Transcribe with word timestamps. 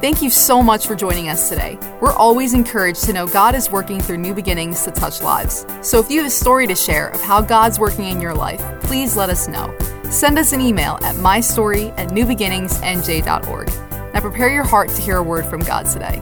Thank 0.00 0.22
you 0.22 0.30
so 0.30 0.62
much 0.62 0.86
for 0.86 0.96
joining 0.96 1.28
us 1.28 1.50
today. 1.50 1.78
We're 2.00 2.14
always 2.14 2.54
encouraged 2.54 3.04
to 3.04 3.12
know 3.12 3.26
God 3.26 3.54
is 3.54 3.70
working 3.70 4.00
through 4.00 4.16
new 4.16 4.32
beginnings 4.32 4.82
to 4.84 4.90
touch 4.90 5.20
lives. 5.20 5.66
So 5.82 5.98
if 5.98 6.10
you 6.10 6.20
have 6.20 6.28
a 6.28 6.30
story 6.30 6.66
to 6.68 6.74
share 6.74 7.08
of 7.08 7.20
how 7.20 7.42
God's 7.42 7.78
working 7.78 8.06
in 8.06 8.18
your 8.18 8.32
life, 8.32 8.62
please 8.80 9.14
let 9.14 9.28
us 9.28 9.46
know. 9.46 9.76
Send 10.04 10.38
us 10.38 10.54
an 10.54 10.62
email 10.62 10.98
at 11.02 11.16
mystory 11.16 11.92
at 11.98 12.08
newbeginningsnj.org. 12.08 13.68
Now 14.14 14.20
prepare 14.20 14.48
your 14.48 14.64
heart 14.64 14.88
to 14.88 15.02
hear 15.02 15.18
a 15.18 15.22
word 15.22 15.44
from 15.44 15.60
God 15.60 15.84
today. 15.84 16.16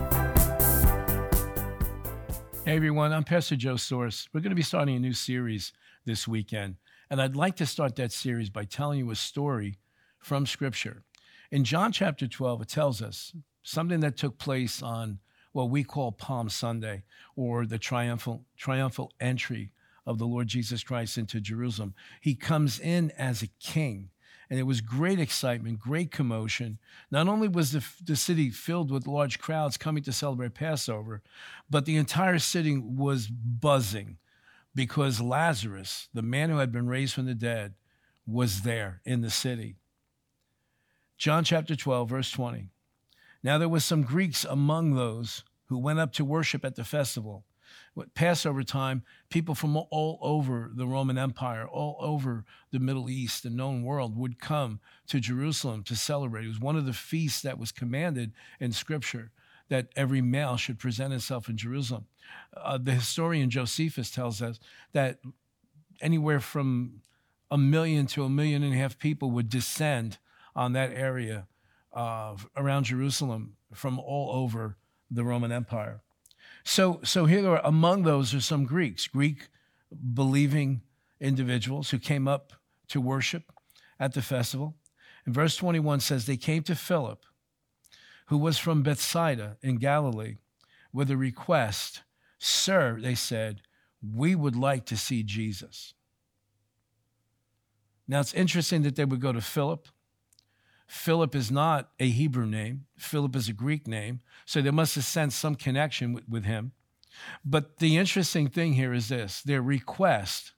Hey 2.65 2.75
everyone, 2.75 3.13
I'm 3.13 3.23
Pastor 3.23 3.55
Joe 3.55 3.77
Sorce. 3.77 4.29
We're 4.33 4.41
going 4.41 4.51
to 4.51 4.57
be 4.57 4.63
starting 4.63 4.97
a 4.97 4.99
new 4.99 5.15
series 5.15 5.73
this 6.05 6.27
weekend. 6.27 6.79
And 7.11 7.23
I'd 7.23 7.37
like 7.37 7.55
to 7.59 7.67
start 7.67 7.95
that 7.95 8.11
series 8.11 8.51
by 8.51 8.65
telling 8.65 8.99
you 8.99 9.13
a 9.13 9.15
story 9.15 9.79
from 10.19 10.47
Scripture. 10.47 11.05
In 11.53 11.63
John 11.63 11.93
chapter 11.93 12.27
12, 12.27 12.63
it 12.63 12.69
tells 12.69 13.01
us 13.01 13.33
something 13.69 14.01
that 14.01 14.17
took 14.17 14.39
place 14.39 14.83
on 14.83 15.19
what 15.53 15.69
we 15.69 15.85
call 15.85 16.11
Palm 16.11 16.49
Sunday 16.49 17.03
or 17.37 17.67
the 17.67 17.79
triumphal, 17.79 18.45
triumphal 18.57 19.13
entry 19.21 19.73
of 20.07 20.19
the 20.19 20.27
Lord 20.27 20.49
Jesus 20.49 20.83
Christ 20.83 21.19
into 21.19 21.41
Jerusalem. 21.41 21.95
He 22.21 22.35
comes 22.35 22.81
in 22.81 23.13
as 23.19 23.43
a 23.43 23.49
king. 23.61 24.11
And 24.51 24.59
it 24.59 24.63
was 24.63 24.81
great 24.81 25.21
excitement, 25.21 25.79
great 25.79 26.11
commotion. 26.11 26.79
Not 27.11 27.29
only 27.29 27.49
was 27.49 27.73
the, 27.73 27.85
the 28.03 28.17
city 28.17 28.49
filled 28.49 28.91
with 28.91 29.07
large 29.07 29.39
crowds 29.39 29.77
coming 29.77 30.03
to 30.05 30.13
celebrate 30.13 30.55
Passover, 30.55 31.21
but 31.69 31.85
the 31.85 31.97
entire 31.97 32.39
city 32.39 32.79
was 32.79 33.27
buzzing 33.27 34.17
because 34.75 35.21
Lazarus, 35.21 36.09
the 36.15 36.23
man 36.23 36.49
who 36.49 36.57
had 36.57 36.73
been 36.73 36.89
raised 36.89 37.13
from 37.13 37.27
the 37.27 37.35
dead, 37.35 37.75
was 38.27 38.63
there 38.63 39.03
in 39.05 39.21
the 39.21 39.29
city. 39.29 39.77
John 41.19 41.45
chapter 41.45 41.77
12, 41.77 42.09
verse 42.09 42.31
20. 42.31 42.71
Now 43.49 43.57
there 43.57 43.67
were 43.67 43.81
some 43.81 44.03
Greeks 44.03 44.45
among 44.45 44.95
those 44.95 45.43
who 45.69 45.79
went 45.79 46.01
up 46.01 46.13
to 46.13 46.25
worship 46.27 46.67
at 46.67 46.75
the 46.75 46.85
festival. 46.85 47.47
Passover 48.13 48.63
time, 48.63 49.05
people 49.31 49.55
from 49.55 49.75
all 49.75 50.19
over 50.21 50.71
the 50.75 50.87
Roman 50.87 51.17
Empire, 51.17 51.67
all 51.67 51.97
over 51.99 52.45
the 52.73 52.79
Middle 52.79 53.09
East, 53.09 53.45
the 53.45 53.49
known 53.49 53.85
world, 53.85 54.19
would 54.19 54.39
come 54.39 54.81
to 55.07 55.19
Jerusalem 55.19 55.83
to 55.85 55.97
celebrate. 55.97 56.45
It 56.45 56.49
was 56.49 56.61
one 56.61 56.77
of 56.77 56.85
the 56.85 56.93
feasts 56.93 57.41
that 57.41 57.59
was 57.59 57.73
commanded 57.73 58.33
in 58.61 58.71
Scripture 58.71 59.31
that 59.71 59.89
every 59.97 60.21
male 60.21 60.59
should 60.59 60.79
present 60.79 61.13
himself 61.13 61.49
in 61.49 61.57
Jerusalem. 61.57 62.05
Uh, 62.55 62.77
the 62.77 62.93
historian 62.93 63.49
Josephus 63.49 64.11
tells 64.11 64.43
us 64.43 64.61
that 64.93 65.21
anywhere 66.03 66.41
from 66.41 67.01
a 67.51 67.57
million 67.57 68.05
to 68.09 68.25
a 68.25 68.29
million 68.29 68.63
and 68.63 68.75
a 68.75 68.77
half 68.77 68.99
people 68.99 69.31
would 69.31 69.49
descend 69.49 70.19
on 70.55 70.75
that 70.75 70.93
area 70.93 71.47
uh, 71.99 72.37
around 72.57 72.85
Jerusalem 72.85 73.55
from 73.75 73.99
all 73.99 74.31
over 74.31 74.77
the 75.11 75.25
Roman 75.25 75.51
Empire. 75.51 76.01
So, 76.63 77.01
so 77.03 77.27
here 77.27 77.49
are, 77.49 77.61
among 77.65 78.03
those 78.03 78.35
are 78.35 78.41
some 78.41 78.65
Greeks, 78.65 79.07
Greek 79.09 79.49
believing 80.15 80.83
individuals 81.21 81.91
who 81.91 81.99
came 81.99 82.29
up 82.29 82.53
to 82.89 83.01
worship 83.01 83.53
at 83.99 84.15
the 84.15 84.23
festival. 84.23 84.77
And 85.27 85.35
verse 85.35 85.57
21 85.57 86.01
says, 86.01 86.27
They 86.27 86.37
came 86.37 86.63
to 86.65 86.75
Philip, 86.75 87.25
who 88.27 88.39
was 88.39 88.59
from 88.59 88.83
Bethsaida 88.83 89.57
in 89.63 89.77
Galilee, 89.77 90.37
with 90.93 91.11
a 91.11 91.17
request 91.17 92.03
Sir, 92.39 92.99
they 93.01 93.17
said, 93.17 93.63
we 94.01 94.35
would 94.35 94.55
like 94.55 94.87
to 94.87 94.97
see 94.97 95.25
Jesus. 95.25 95.93
Now 98.07 98.21
it's 98.21 98.33
interesting 98.33 98.83
that 98.83 98.95
they 98.95 99.05
would 99.05 99.21
go 99.21 99.33
to 99.33 99.41
Philip. 99.41 99.89
Philip 100.89 101.35
is 101.35 101.51
not 101.51 101.91
a 102.01 102.09
Hebrew 102.09 102.47
name, 102.47 102.87
Philip 102.97 103.37
is 103.37 103.49
a 103.49 103.53
Greek 103.53 103.87
name, 103.87 104.21
so 104.47 104.63
they 104.63 104.71
must 104.71 104.95
have 104.95 105.05
sensed 105.05 105.39
some 105.39 105.55
connection 105.55 106.15
with, 106.15 106.29
with 106.29 106.45
him. 106.45 106.73
But 107.45 107.79
the 107.79 107.99
interesting 107.99 108.49
thing 108.49 108.73
here 108.73 108.95
is 108.95 109.09
this 109.09 109.43
their 109.43 109.63
request 109.63 110.53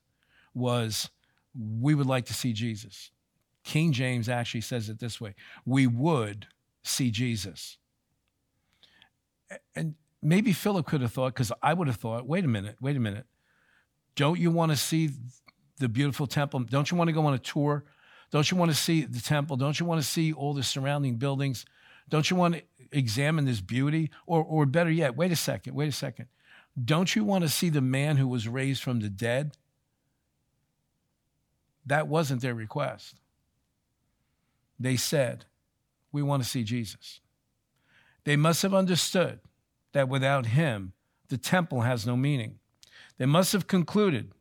was, 0.54 1.10
We 1.54 1.94
would 1.94 2.06
like 2.06 2.26
to 2.26 2.34
see 2.34 2.52
Jesus. 2.52 3.10
King 3.64 3.92
James 3.92 4.28
actually 4.28 4.62
says 4.62 4.88
it 4.88 5.00
this 5.00 5.20
way 5.20 5.34
We 5.66 5.88
would 5.88 6.46
see 6.82 7.10
Jesus. 7.10 7.78
And 9.74 9.96
maybe 10.22 10.52
Philip 10.52 10.86
could 10.86 11.00
have 11.00 11.12
thought, 11.12 11.34
because 11.34 11.50
I 11.60 11.74
would 11.74 11.88
have 11.88 11.96
thought, 11.96 12.26
wait 12.26 12.44
a 12.44 12.48
minute, 12.48 12.76
wait 12.80 12.96
a 12.96 13.00
minute. 13.00 13.26
Don't 14.14 14.38
you 14.38 14.52
want 14.52 14.70
to 14.70 14.76
see 14.76 15.10
the 15.78 15.88
beautiful 15.88 16.28
temple? 16.28 16.60
Don't 16.60 16.90
you 16.90 16.96
want 16.96 17.08
to 17.08 17.12
go 17.12 17.26
on 17.26 17.34
a 17.34 17.38
tour? 17.38 17.84
Don't 18.30 18.50
you 18.50 18.56
want 18.56 18.70
to 18.70 18.76
see 18.76 19.02
the 19.02 19.20
temple? 19.20 19.56
Don't 19.56 19.78
you 19.80 19.86
want 19.86 20.00
to 20.00 20.06
see 20.06 20.32
all 20.32 20.54
the 20.54 20.62
surrounding 20.62 21.16
buildings? 21.16 21.64
Don't 22.08 22.30
you 22.30 22.36
want 22.36 22.54
to 22.54 22.62
examine 22.92 23.44
this 23.44 23.60
beauty? 23.60 24.10
Or, 24.26 24.42
or 24.42 24.66
better 24.66 24.90
yet, 24.90 25.16
wait 25.16 25.32
a 25.32 25.36
second, 25.36 25.74
wait 25.74 25.88
a 25.88 25.92
second. 25.92 26.26
Don't 26.82 27.14
you 27.16 27.24
want 27.24 27.42
to 27.42 27.48
see 27.48 27.68
the 27.68 27.80
man 27.80 28.16
who 28.16 28.28
was 28.28 28.46
raised 28.46 28.82
from 28.82 29.00
the 29.00 29.08
dead? 29.08 29.56
That 31.86 32.08
wasn't 32.08 32.42
their 32.42 32.54
request. 32.54 33.16
They 34.78 34.96
said, 34.96 35.46
We 36.12 36.22
want 36.22 36.42
to 36.42 36.48
see 36.48 36.62
Jesus. 36.62 37.20
They 38.24 38.36
must 38.36 38.62
have 38.62 38.74
understood 38.74 39.40
that 39.92 40.08
without 40.08 40.46
him, 40.46 40.92
the 41.28 41.38
temple 41.38 41.82
has 41.82 42.06
no 42.06 42.16
meaning. 42.16 42.58
They 43.18 43.26
must 43.26 43.52
have 43.52 43.66
concluded 43.66 44.32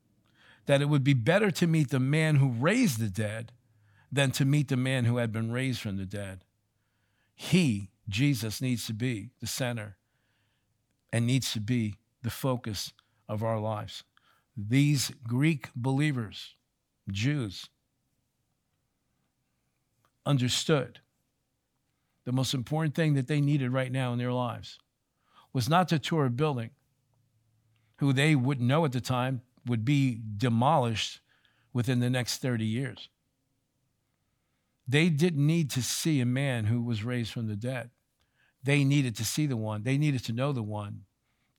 that 0.65 0.81
it 0.81 0.89
would 0.89 1.03
be 1.03 1.13
better 1.13 1.49
to 1.51 1.67
meet 1.67 1.89
the 1.89 1.99
man 1.99 2.35
who 2.35 2.49
raised 2.49 2.99
the 2.99 3.09
dead 3.09 3.51
than 4.11 4.31
to 4.31 4.45
meet 4.45 4.67
the 4.67 4.77
man 4.77 5.05
who 5.05 5.17
had 5.17 5.31
been 5.31 5.51
raised 5.51 5.81
from 5.81 5.97
the 5.97 6.05
dead. 6.05 6.43
He, 7.35 7.89
Jesus, 8.07 8.61
needs 8.61 8.85
to 8.87 8.93
be 8.93 9.29
the 9.39 9.47
center 9.47 9.97
and 11.11 11.25
needs 11.25 11.53
to 11.53 11.59
be 11.59 11.95
the 12.21 12.29
focus 12.29 12.93
of 13.27 13.43
our 13.43 13.59
lives. 13.59 14.03
These 14.57 15.11
Greek 15.25 15.69
believers, 15.75 16.55
Jews, 17.09 17.69
understood 20.25 20.99
the 22.25 22.31
most 22.31 22.53
important 22.53 22.93
thing 22.93 23.13
that 23.13 23.27
they 23.27 23.41
needed 23.41 23.71
right 23.71 23.91
now 23.91 24.11
in 24.11 24.19
their 24.19 24.33
lives 24.33 24.77
was 25.53 25.69
not 25.69 25.87
to 25.89 25.97
tour 25.97 26.25
a 26.25 26.29
building 26.29 26.69
who 27.97 28.13
they 28.13 28.35
wouldn't 28.35 28.67
know 28.67 28.85
at 28.85 28.91
the 28.91 29.01
time 29.01 29.41
would 29.65 29.83
be 29.83 30.21
demolished 30.37 31.21
within 31.73 31.99
the 31.99 32.09
next 32.09 32.37
30 32.37 32.65
years. 32.65 33.09
They 34.89 35.09
didn't 35.09 35.45
need 35.45 35.69
to 35.71 35.83
see 35.83 36.19
a 36.19 36.25
man 36.25 36.65
who 36.65 36.81
was 36.81 37.03
raised 37.03 37.31
from 37.31 37.47
the 37.47 37.55
dead. 37.55 37.91
They 38.63 38.83
needed 38.83 39.15
to 39.17 39.23
see 39.23 39.45
the 39.45 39.55
one. 39.55 39.83
They 39.83 39.99
needed 39.99 40.25
to 40.25 40.33
know 40.33 40.51
the 40.51 40.63
one. 40.63 41.01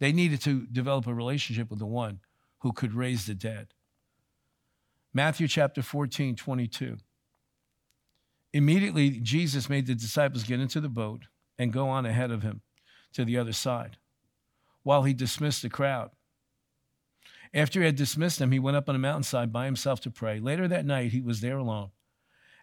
They 0.00 0.10
needed 0.10 0.40
to 0.42 0.66
develop 0.66 1.06
a 1.06 1.14
relationship 1.14 1.70
with 1.70 1.78
the 1.78 1.86
one 1.86 2.18
who 2.58 2.72
could 2.72 2.92
raise 2.92 3.26
the 3.26 3.36
dead. 3.36 3.68
Matthew 5.14 5.46
chapter 5.46 5.80
14, 5.80 6.34
22. 6.34 6.96
Immediately, 8.52 9.10
Jesus 9.20 9.70
made 9.70 9.86
the 9.86 9.94
disciples 9.94 10.42
get 10.42 10.58
into 10.58 10.80
the 10.80 10.88
boat 10.88 11.26
and 11.56 11.72
go 11.72 11.88
on 11.88 12.06
ahead 12.06 12.32
of 12.32 12.42
him 12.42 12.62
to 13.12 13.24
the 13.24 13.38
other 13.38 13.52
side 13.52 13.96
while 14.82 15.04
he 15.04 15.14
dismissed 15.14 15.62
the 15.62 15.70
crowd. 15.70 16.10
After 17.54 17.78
he 17.78 17.86
had 17.86 17.94
dismissed 17.94 18.40
them, 18.40 18.50
he 18.50 18.58
went 18.58 18.76
up 18.76 18.88
on 18.88 18.96
a 18.96 18.98
mountainside 18.98 19.52
by 19.52 19.66
himself 19.66 20.00
to 20.00 20.10
pray. 20.10 20.40
Later 20.40 20.66
that 20.66 20.84
night, 20.84 21.12
he 21.12 21.20
was 21.20 21.40
there 21.40 21.58
alone, 21.58 21.90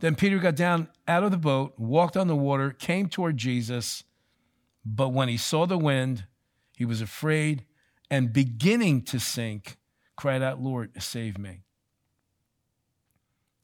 Then 0.00 0.14
Peter 0.14 0.38
got 0.38 0.54
down 0.54 0.88
out 1.06 1.24
of 1.24 1.30
the 1.30 1.36
boat, 1.36 1.74
walked 1.76 2.16
on 2.16 2.28
the 2.28 2.36
water, 2.36 2.70
came 2.70 3.08
toward 3.08 3.36
Jesus. 3.36 4.04
But 4.84 5.08
when 5.08 5.28
he 5.28 5.36
saw 5.36 5.66
the 5.66 5.78
wind, 5.78 6.24
he 6.76 6.84
was 6.84 7.00
afraid 7.00 7.64
and 8.10 8.32
beginning 8.32 9.02
to 9.02 9.18
sink, 9.18 9.76
cried 10.16 10.42
out, 10.42 10.62
Lord, 10.62 11.02
save 11.02 11.36
me. 11.36 11.62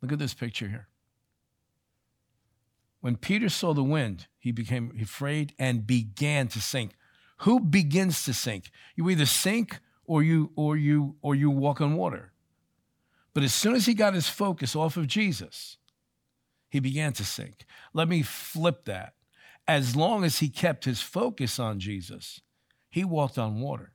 Look 0.02 0.12
at 0.12 0.18
this 0.18 0.34
picture 0.34 0.68
here. 0.68 0.88
When 3.00 3.16
Peter 3.16 3.48
saw 3.48 3.72
the 3.74 3.84
wind, 3.84 4.26
he 4.38 4.50
became 4.50 4.92
afraid 5.00 5.54
and 5.58 5.86
began 5.86 6.48
to 6.48 6.60
sink. 6.60 6.92
Who 7.38 7.60
begins 7.60 8.24
to 8.24 8.34
sink? 8.34 8.70
You 8.96 9.08
either 9.10 9.26
sink 9.26 9.80
or 10.04 10.22
you 10.22 10.52
or 10.56 10.76
you 10.76 11.16
or 11.22 11.34
you 11.34 11.50
walk 11.50 11.80
on 11.80 11.96
water. 11.96 12.32
But 13.32 13.42
as 13.42 13.52
soon 13.52 13.74
as 13.74 13.86
he 13.86 13.94
got 13.94 14.14
his 14.14 14.28
focus 14.28 14.76
off 14.76 14.96
of 14.96 15.06
Jesus, 15.06 15.76
he 16.74 16.80
began 16.80 17.12
to 17.12 17.22
sink. 17.24 17.66
Let 17.92 18.08
me 18.08 18.22
flip 18.22 18.84
that. 18.86 19.14
as 19.68 19.94
long 19.94 20.24
as 20.24 20.40
he 20.40 20.48
kept 20.48 20.86
his 20.86 21.00
focus 21.00 21.60
on 21.60 21.78
Jesus, 21.78 22.40
he 22.90 23.04
walked 23.04 23.38
on 23.38 23.60
water. 23.60 23.92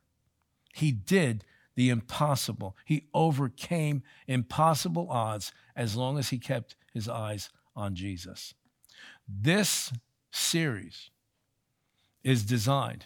He 0.72 0.90
did 0.90 1.44
the 1.74 1.90
impossible. 1.90 2.74
He 2.86 3.06
overcame 3.12 4.02
impossible 4.26 5.08
odds 5.10 5.52
as 5.76 5.94
long 5.94 6.18
as 6.18 6.30
he 6.30 6.38
kept 6.38 6.74
his 6.94 7.06
eyes 7.06 7.50
on 7.76 7.94
Jesus. 7.94 8.54
This 9.28 9.92
series 10.30 11.10
is 12.24 12.44
designed 12.44 13.04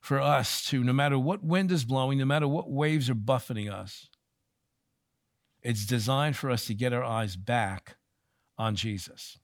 for 0.00 0.20
us 0.20 0.64
to, 0.66 0.84
no 0.84 0.92
matter 0.92 1.18
what 1.18 1.42
wind 1.42 1.72
is 1.72 1.84
blowing, 1.84 2.18
no 2.18 2.24
matter 2.24 2.46
what 2.46 2.70
waves 2.70 3.10
are 3.10 3.14
buffeting 3.14 3.68
us, 3.68 4.08
it's 5.60 5.84
designed 5.84 6.36
for 6.36 6.52
us 6.52 6.66
to 6.66 6.74
get 6.74 6.92
our 6.92 7.02
eyes 7.04 7.34
back 7.34 7.96
on 8.58 8.74
Jesus. 8.74 9.38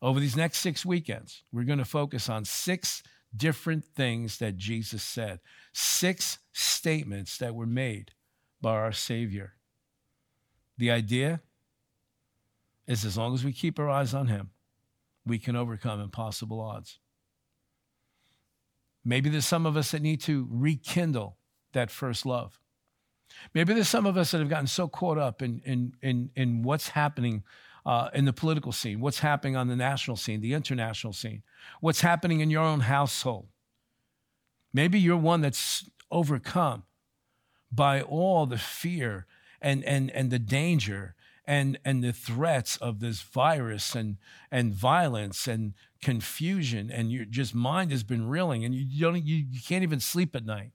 Over 0.00 0.20
these 0.20 0.36
next 0.36 0.58
six 0.58 0.86
weekends, 0.86 1.42
we're 1.52 1.64
going 1.64 1.78
to 1.78 1.84
focus 1.84 2.28
on 2.28 2.44
six 2.44 3.02
different 3.36 3.84
things 3.84 4.38
that 4.38 4.56
Jesus 4.56 5.02
said, 5.02 5.40
six 5.72 6.38
statements 6.52 7.38
that 7.38 7.54
were 7.54 7.66
made 7.66 8.12
by 8.60 8.72
our 8.72 8.92
Savior. 8.92 9.54
The 10.78 10.90
idea 10.90 11.40
is 12.86 13.04
as 13.04 13.18
long 13.18 13.34
as 13.34 13.44
we 13.44 13.52
keep 13.52 13.78
our 13.78 13.90
eyes 13.90 14.14
on 14.14 14.28
Him, 14.28 14.50
we 15.26 15.38
can 15.38 15.56
overcome 15.56 16.00
impossible 16.00 16.60
odds. 16.60 16.98
Maybe 19.04 19.28
there's 19.28 19.46
some 19.46 19.66
of 19.66 19.76
us 19.76 19.90
that 19.90 20.02
need 20.02 20.20
to 20.22 20.46
rekindle 20.50 21.36
that 21.72 21.90
first 21.90 22.24
love. 22.24 22.58
Maybe 23.54 23.74
there's 23.74 23.88
some 23.88 24.06
of 24.06 24.16
us 24.16 24.30
that 24.30 24.38
have 24.38 24.48
gotten 24.48 24.66
so 24.66 24.88
caught 24.88 25.18
up 25.18 25.42
in, 25.42 25.60
in, 25.64 25.92
in, 26.02 26.30
in 26.34 26.62
what's 26.62 26.88
happening 26.88 27.42
uh, 27.88 28.10
in 28.12 28.26
the 28.26 28.34
political 28.34 28.70
scene, 28.70 29.00
what's 29.00 29.20
happening 29.20 29.56
on 29.56 29.66
the 29.68 29.74
national 29.74 30.14
scene, 30.14 30.42
the 30.42 30.52
international 30.52 31.14
scene, 31.14 31.42
what's 31.80 32.02
happening 32.02 32.40
in 32.40 32.50
your 32.50 32.62
own 32.62 32.80
household. 32.80 33.46
Maybe 34.74 35.00
you're 35.00 35.16
one 35.16 35.40
that's 35.40 35.88
overcome 36.10 36.82
by 37.72 38.02
all 38.02 38.44
the 38.44 38.58
fear 38.58 39.24
and, 39.62 39.82
and, 39.84 40.10
and 40.10 40.30
the 40.30 40.38
danger 40.38 41.14
and, 41.46 41.78
and 41.82 42.04
the 42.04 42.12
threats 42.12 42.76
of 42.76 43.00
this 43.00 43.22
virus 43.22 43.94
and, 43.94 44.18
and 44.50 44.74
violence 44.74 45.46
and 45.46 45.72
confusion, 46.02 46.90
and 46.90 47.10
your 47.10 47.24
just 47.24 47.54
mind 47.54 47.90
has 47.90 48.02
been 48.02 48.28
reeling, 48.28 48.66
and 48.66 48.74
you, 48.74 49.00
don't, 49.00 49.24
you, 49.24 49.46
you 49.50 49.60
can't 49.66 49.82
even 49.82 49.98
sleep 49.98 50.36
at 50.36 50.44
night. 50.44 50.72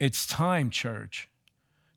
It's 0.00 0.26
time, 0.26 0.70
church, 0.70 1.28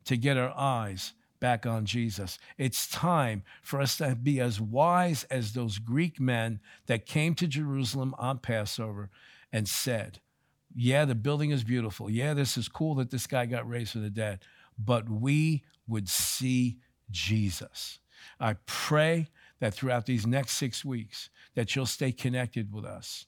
to 0.04 0.18
get 0.18 0.36
our 0.36 0.52
eyes 0.54 1.14
back 1.40 1.66
on 1.66 1.86
Jesus. 1.86 2.38
It's 2.58 2.86
time 2.86 3.42
for 3.62 3.80
us 3.80 3.96
to 3.96 4.14
be 4.14 4.40
as 4.40 4.60
wise 4.60 5.24
as 5.24 5.52
those 5.52 5.78
Greek 5.78 6.20
men 6.20 6.60
that 6.86 7.06
came 7.06 7.34
to 7.36 7.46
Jerusalem 7.46 8.14
on 8.18 8.38
Passover 8.38 9.10
and 9.52 9.68
said, 9.68 10.20
Yeah, 10.74 11.04
the 11.04 11.14
building 11.14 11.50
is 11.50 11.64
beautiful. 11.64 12.10
Yeah, 12.10 12.34
this 12.34 12.56
is 12.56 12.68
cool 12.68 12.94
that 12.96 13.10
this 13.10 13.26
guy 13.26 13.46
got 13.46 13.68
raised 13.68 13.92
from 13.92 14.02
the 14.02 14.10
dead, 14.10 14.40
but 14.78 15.08
we 15.08 15.64
would 15.88 16.08
see 16.08 16.78
Jesus. 17.10 17.98
I 18.38 18.56
pray 18.66 19.28
that 19.60 19.74
throughout 19.74 20.06
these 20.06 20.26
next 20.26 20.52
six 20.52 20.84
weeks 20.84 21.30
that 21.54 21.74
you'll 21.74 21.86
stay 21.86 22.12
connected 22.12 22.72
with 22.72 22.84
us. 22.84 23.26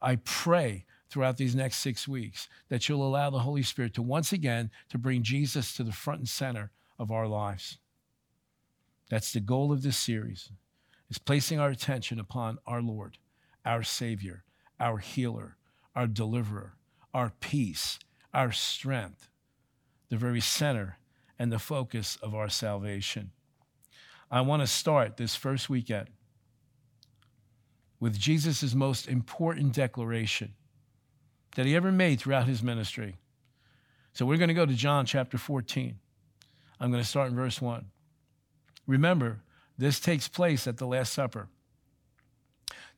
I 0.00 0.16
pray 0.16 0.84
throughout 1.10 1.36
these 1.36 1.54
next 1.54 1.78
six 1.78 2.06
weeks 2.06 2.48
that 2.68 2.88
you'll 2.88 3.06
allow 3.06 3.30
the 3.30 3.40
Holy 3.40 3.62
Spirit 3.62 3.94
to 3.94 4.02
once 4.02 4.32
again 4.32 4.70
to 4.90 4.98
bring 4.98 5.22
Jesus 5.22 5.74
to 5.74 5.82
the 5.82 5.92
front 5.92 6.20
and 6.20 6.28
center 6.28 6.70
of 7.00 7.10
our 7.10 7.26
lives. 7.26 7.78
That's 9.08 9.32
the 9.32 9.40
goal 9.40 9.72
of 9.72 9.82
this 9.82 9.96
series, 9.96 10.52
is 11.08 11.18
placing 11.18 11.58
our 11.58 11.70
attention 11.70 12.20
upon 12.20 12.58
our 12.66 12.82
Lord, 12.82 13.16
our 13.64 13.82
Savior, 13.82 14.44
our 14.78 14.98
healer, 14.98 15.56
our 15.96 16.06
deliverer, 16.06 16.74
our 17.14 17.32
peace, 17.40 17.98
our 18.34 18.52
strength, 18.52 19.28
the 20.10 20.16
very 20.16 20.40
center 20.40 20.98
and 21.38 21.50
the 21.50 21.58
focus 21.58 22.18
of 22.22 22.34
our 22.34 22.50
salvation. 22.50 23.30
I 24.30 24.42
want 24.42 24.62
to 24.62 24.66
start 24.66 25.16
this 25.16 25.34
first 25.34 25.70
weekend 25.70 26.08
with 27.98 28.18
Jesus' 28.18 28.74
most 28.74 29.08
important 29.08 29.72
declaration 29.72 30.52
that 31.56 31.66
he 31.66 31.74
ever 31.74 31.90
made 31.90 32.20
throughout 32.20 32.46
his 32.46 32.62
ministry. 32.62 33.16
So 34.12 34.26
we're 34.26 34.36
going 34.36 34.48
to 34.48 34.54
go 34.54 34.66
to 34.66 34.74
John 34.74 35.06
chapter 35.06 35.38
14. 35.38 35.99
I'm 36.80 36.90
going 36.90 37.02
to 37.02 37.08
start 37.08 37.30
in 37.30 37.36
verse 37.36 37.60
1. 37.60 37.84
Remember, 38.86 39.40
this 39.76 40.00
takes 40.00 40.28
place 40.28 40.66
at 40.66 40.78
the 40.78 40.86
Last 40.86 41.12
Supper. 41.12 41.48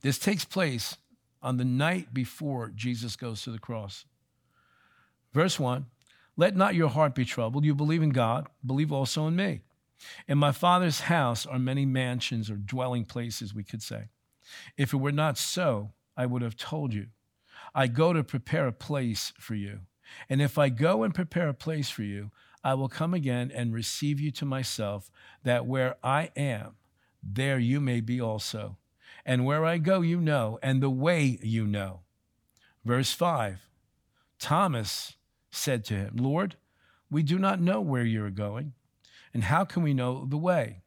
This 0.02 0.18
takes 0.18 0.44
place 0.44 0.96
on 1.42 1.56
the 1.56 1.64
night 1.64 2.14
before 2.14 2.70
Jesus 2.74 3.16
goes 3.16 3.42
to 3.42 3.50
the 3.50 3.58
cross. 3.58 4.04
Verse 5.32 5.58
1 5.58 5.86
Let 6.36 6.56
not 6.56 6.74
your 6.74 6.88
heart 6.88 7.14
be 7.14 7.24
troubled. 7.24 7.64
You 7.64 7.74
believe 7.74 8.02
in 8.02 8.10
God, 8.10 8.48
believe 8.64 8.92
also 8.92 9.26
in 9.26 9.36
me. 9.36 9.60
In 10.26 10.38
my 10.38 10.52
Father's 10.52 11.00
house 11.02 11.46
are 11.46 11.58
many 11.58 11.86
mansions 11.86 12.50
or 12.50 12.56
dwelling 12.56 13.04
places, 13.04 13.54
we 13.54 13.64
could 13.64 13.82
say. 13.82 14.08
If 14.76 14.92
it 14.92 14.98
were 14.98 15.12
not 15.12 15.38
so, 15.38 15.92
I 16.16 16.26
would 16.26 16.42
have 16.42 16.56
told 16.56 16.92
you. 16.92 17.06
I 17.74 17.86
go 17.86 18.12
to 18.12 18.24
prepare 18.24 18.66
a 18.66 18.72
place 18.72 19.32
for 19.38 19.54
you. 19.54 19.80
And 20.28 20.42
if 20.42 20.58
I 20.58 20.68
go 20.68 21.04
and 21.04 21.14
prepare 21.14 21.48
a 21.48 21.54
place 21.54 21.88
for 21.88 22.02
you, 22.02 22.30
I 22.64 22.74
will 22.74 22.88
come 22.88 23.14
again 23.14 23.50
and 23.54 23.72
receive 23.72 24.20
you 24.20 24.30
to 24.32 24.44
myself, 24.44 25.10
that 25.42 25.66
where 25.66 25.96
I 26.02 26.30
am, 26.36 26.76
there 27.22 27.58
you 27.58 27.80
may 27.80 28.00
be 28.00 28.20
also. 28.20 28.76
And 29.24 29.44
where 29.44 29.64
I 29.64 29.78
go, 29.78 30.00
you 30.00 30.20
know, 30.20 30.58
and 30.62 30.82
the 30.82 30.90
way 30.90 31.38
you 31.42 31.66
know. 31.66 32.00
Verse 32.84 33.12
5 33.12 33.68
Thomas 34.38 35.16
said 35.50 35.84
to 35.84 35.94
him, 35.94 36.16
Lord, 36.16 36.56
we 37.10 37.22
do 37.22 37.38
not 37.38 37.60
know 37.60 37.80
where 37.80 38.04
you 38.04 38.24
are 38.24 38.30
going, 38.30 38.72
and 39.32 39.44
how 39.44 39.64
can 39.64 39.82
we 39.82 39.94
know 39.94 40.24
the 40.24 40.38
way? 40.38 40.82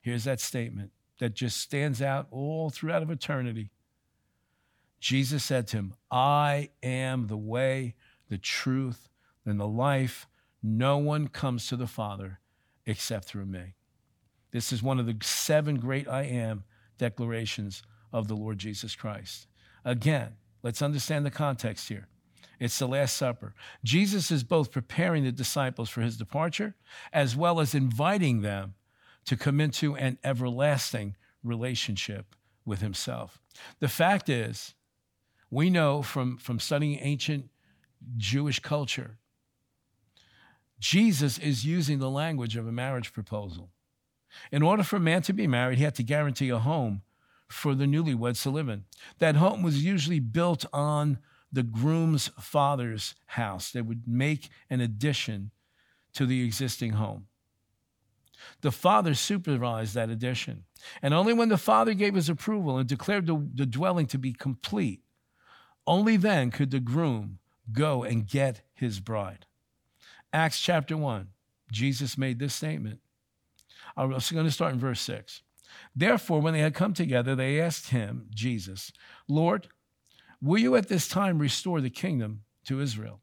Here's 0.00 0.24
that 0.24 0.40
statement 0.40 0.92
that 1.18 1.34
just 1.34 1.56
stands 1.56 2.02
out 2.02 2.26
all 2.30 2.70
throughout 2.70 3.02
of 3.02 3.10
eternity. 3.10 3.70
Jesus 5.00 5.44
said 5.44 5.66
to 5.68 5.78
him, 5.78 5.94
I 6.10 6.70
am 6.82 7.26
the 7.26 7.36
way, 7.36 7.94
the 8.28 8.38
truth, 8.38 9.08
and 9.44 9.58
the 9.58 9.66
life. 9.66 10.26
No 10.66 10.96
one 10.96 11.28
comes 11.28 11.66
to 11.66 11.76
the 11.76 11.86
Father 11.86 12.40
except 12.86 13.26
through 13.26 13.44
me. 13.44 13.74
This 14.50 14.72
is 14.72 14.82
one 14.82 14.98
of 14.98 15.04
the 15.04 15.16
seven 15.20 15.76
great 15.76 16.08
I 16.08 16.22
am 16.22 16.64
declarations 16.96 17.82
of 18.14 18.28
the 18.28 18.34
Lord 18.34 18.56
Jesus 18.56 18.96
Christ. 18.96 19.46
Again, 19.84 20.36
let's 20.62 20.80
understand 20.80 21.26
the 21.26 21.30
context 21.30 21.90
here. 21.90 22.08
It's 22.58 22.78
the 22.78 22.88
Last 22.88 23.14
Supper. 23.14 23.54
Jesus 23.84 24.30
is 24.30 24.42
both 24.42 24.70
preparing 24.70 25.24
the 25.24 25.32
disciples 25.32 25.90
for 25.90 26.00
his 26.00 26.16
departure 26.16 26.74
as 27.12 27.36
well 27.36 27.60
as 27.60 27.74
inviting 27.74 28.40
them 28.40 28.72
to 29.26 29.36
come 29.36 29.60
into 29.60 29.94
an 29.96 30.16
everlasting 30.24 31.14
relationship 31.42 32.34
with 32.64 32.80
himself. 32.80 33.38
The 33.80 33.88
fact 33.88 34.30
is, 34.30 34.72
we 35.50 35.68
know 35.68 36.00
from, 36.00 36.38
from 36.38 36.58
studying 36.58 37.00
ancient 37.02 37.50
Jewish 38.16 38.60
culture 38.60 39.18
Jesus 40.84 41.38
is 41.38 41.64
using 41.64 41.98
the 41.98 42.10
language 42.10 42.56
of 42.56 42.68
a 42.68 42.72
marriage 42.72 43.14
proposal. 43.14 43.70
In 44.52 44.62
order 44.62 44.82
for 44.82 44.96
a 44.96 45.00
man 45.00 45.22
to 45.22 45.32
be 45.32 45.46
married, 45.46 45.78
he 45.78 45.84
had 45.84 45.94
to 45.94 46.02
guarantee 46.02 46.50
a 46.50 46.58
home 46.58 47.00
for 47.48 47.74
the 47.74 47.86
newlyweds 47.86 48.42
to 48.42 48.50
live 48.50 48.68
in. 48.68 48.84
That 49.18 49.36
home 49.36 49.62
was 49.62 49.82
usually 49.82 50.20
built 50.20 50.66
on 50.74 51.20
the 51.50 51.62
groom's 51.62 52.28
father's 52.38 53.14
house. 53.24 53.70
They 53.70 53.80
would 53.80 54.06
make 54.06 54.50
an 54.68 54.82
addition 54.82 55.52
to 56.12 56.26
the 56.26 56.44
existing 56.44 56.92
home. 56.92 57.28
The 58.60 58.70
father 58.70 59.14
supervised 59.14 59.94
that 59.94 60.10
addition. 60.10 60.64
And 61.00 61.14
only 61.14 61.32
when 61.32 61.48
the 61.48 61.56
father 61.56 61.94
gave 61.94 62.14
his 62.14 62.28
approval 62.28 62.76
and 62.76 62.86
declared 62.86 63.26
the, 63.26 63.42
the 63.54 63.64
dwelling 63.64 64.06
to 64.08 64.18
be 64.18 64.34
complete, 64.34 65.00
only 65.86 66.18
then 66.18 66.50
could 66.50 66.72
the 66.72 66.78
groom 66.78 67.38
go 67.72 68.02
and 68.02 68.26
get 68.26 68.60
his 68.74 69.00
bride. 69.00 69.46
Acts 70.34 70.60
chapter 70.60 70.96
1, 70.96 71.28
Jesus 71.70 72.18
made 72.18 72.40
this 72.40 72.54
statement. 72.54 72.98
I'm 73.96 74.10
going 74.10 74.20
to 74.20 74.50
start 74.50 74.72
in 74.72 74.80
verse 74.80 75.00
6. 75.02 75.42
Therefore, 75.94 76.40
when 76.40 76.54
they 76.54 76.60
had 76.60 76.74
come 76.74 76.92
together, 76.92 77.36
they 77.36 77.60
asked 77.60 77.90
him, 77.90 78.26
Jesus, 78.34 78.90
Lord, 79.28 79.68
will 80.42 80.58
you 80.58 80.74
at 80.74 80.88
this 80.88 81.06
time 81.06 81.38
restore 81.38 81.80
the 81.80 81.88
kingdom 81.88 82.42
to 82.66 82.80
Israel? 82.80 83.20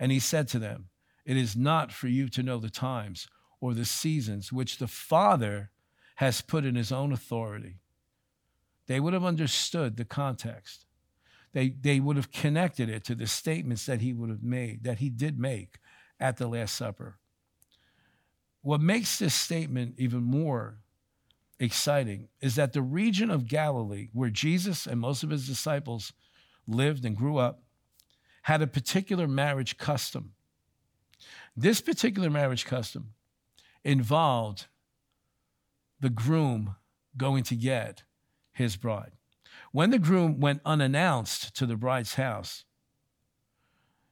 And 0.00 0.10
he 0.10 0.18
said 0.18 0.48
to 0.48 0.58
them, 0.58 0.88
It 1.24 1.36
is 1.36 1.54
not 1.54 1.92
for 1.92 2.08
you 2.08 2.28
to 2.30 2.42
know 2.42 2.58
the 2.58 2.68
times 2.68 3.28
or 3.60 3.72
the 3.72 3.84
seasons 3.84 4.52
which 4.52 4.78
the 4.78 4.88
Father 4.88 5.70
has 6.16 6.40
put 6.40 6.64
in 6.64 6.74
his 6.74 6.90
own 6.90 7.12
authority. 7.12 7.76
They 8.88 8.98
would 8.98 9.14
have 9.14 9.24
understood 9.24 9.96
the 9.96 10.04
context. 10.04 10.84
They, 11.52 11.68
they 11.68 12.00
would 12.00 12.16
have 12.16 12.32
connected 12.32 12.88
it 12.88 13.04
to 13.04 13.14
the 13.14 13.28
statements 13.28 13.86
that 13.86 14.00
he 14.00 14.12
would 14.12 14.30
have 14.30 14.42
made, 14.42 14.82
that 14.82 14.98
he 14.98 15.10
did 15.10 15.38
make 15.38 15.78
at 16.20 16.36
the 16.36 16.46
Last 16.46 16.76
Supper. 16.76 17.16
What 18.62 18.80
makes 18.80 19.18
this 19.18 19.34
statement 19.34 19.94
even 19.96 20.22
more 20.22 20.76
exciting 21.58 22.28
is 22.40 22.54
that 22.56 22.72
the 22.72 22.82
region 22.82 23.30
of 23.30 23.48
Galilee, 23.48 24.08
where 24.12 24.30
Jesus 24.30 24.86
and 24.86 25.00
most 25.00 25.22
of 25.22 25.30
his 25.30 25.46
disciples 25.46 26.12
lived 26.66 27.04
and 27.04 27.16
grew 27.16 27.38
up, 27.38 27.62
had 28.42 28.62
a 28.62 28.66
particular 28.66 29.26
marriage 29.26 29.78
custom. 29.78 30.32
This 31.56 31.80
particular 31.80 32.30
marriage 32.30 32.64
custom 32.64 33.14
involved 33.84 34.66
the 36.00 36.10
groom 36.10 36.76
going 37.16 37.42
to 37.44 37.56
get 37.56 38.04
his 38.52 38.76
bride. 38.76 39.12
When 39.72 39.90
the 39.90 39.98
groom 39.98 40.40
went 40.40 40.62
unannounced 40.64 41.54
to 41.56 41.66
the 41.66 41.76
bride's 41.76 42.14
house, 42.14 42.64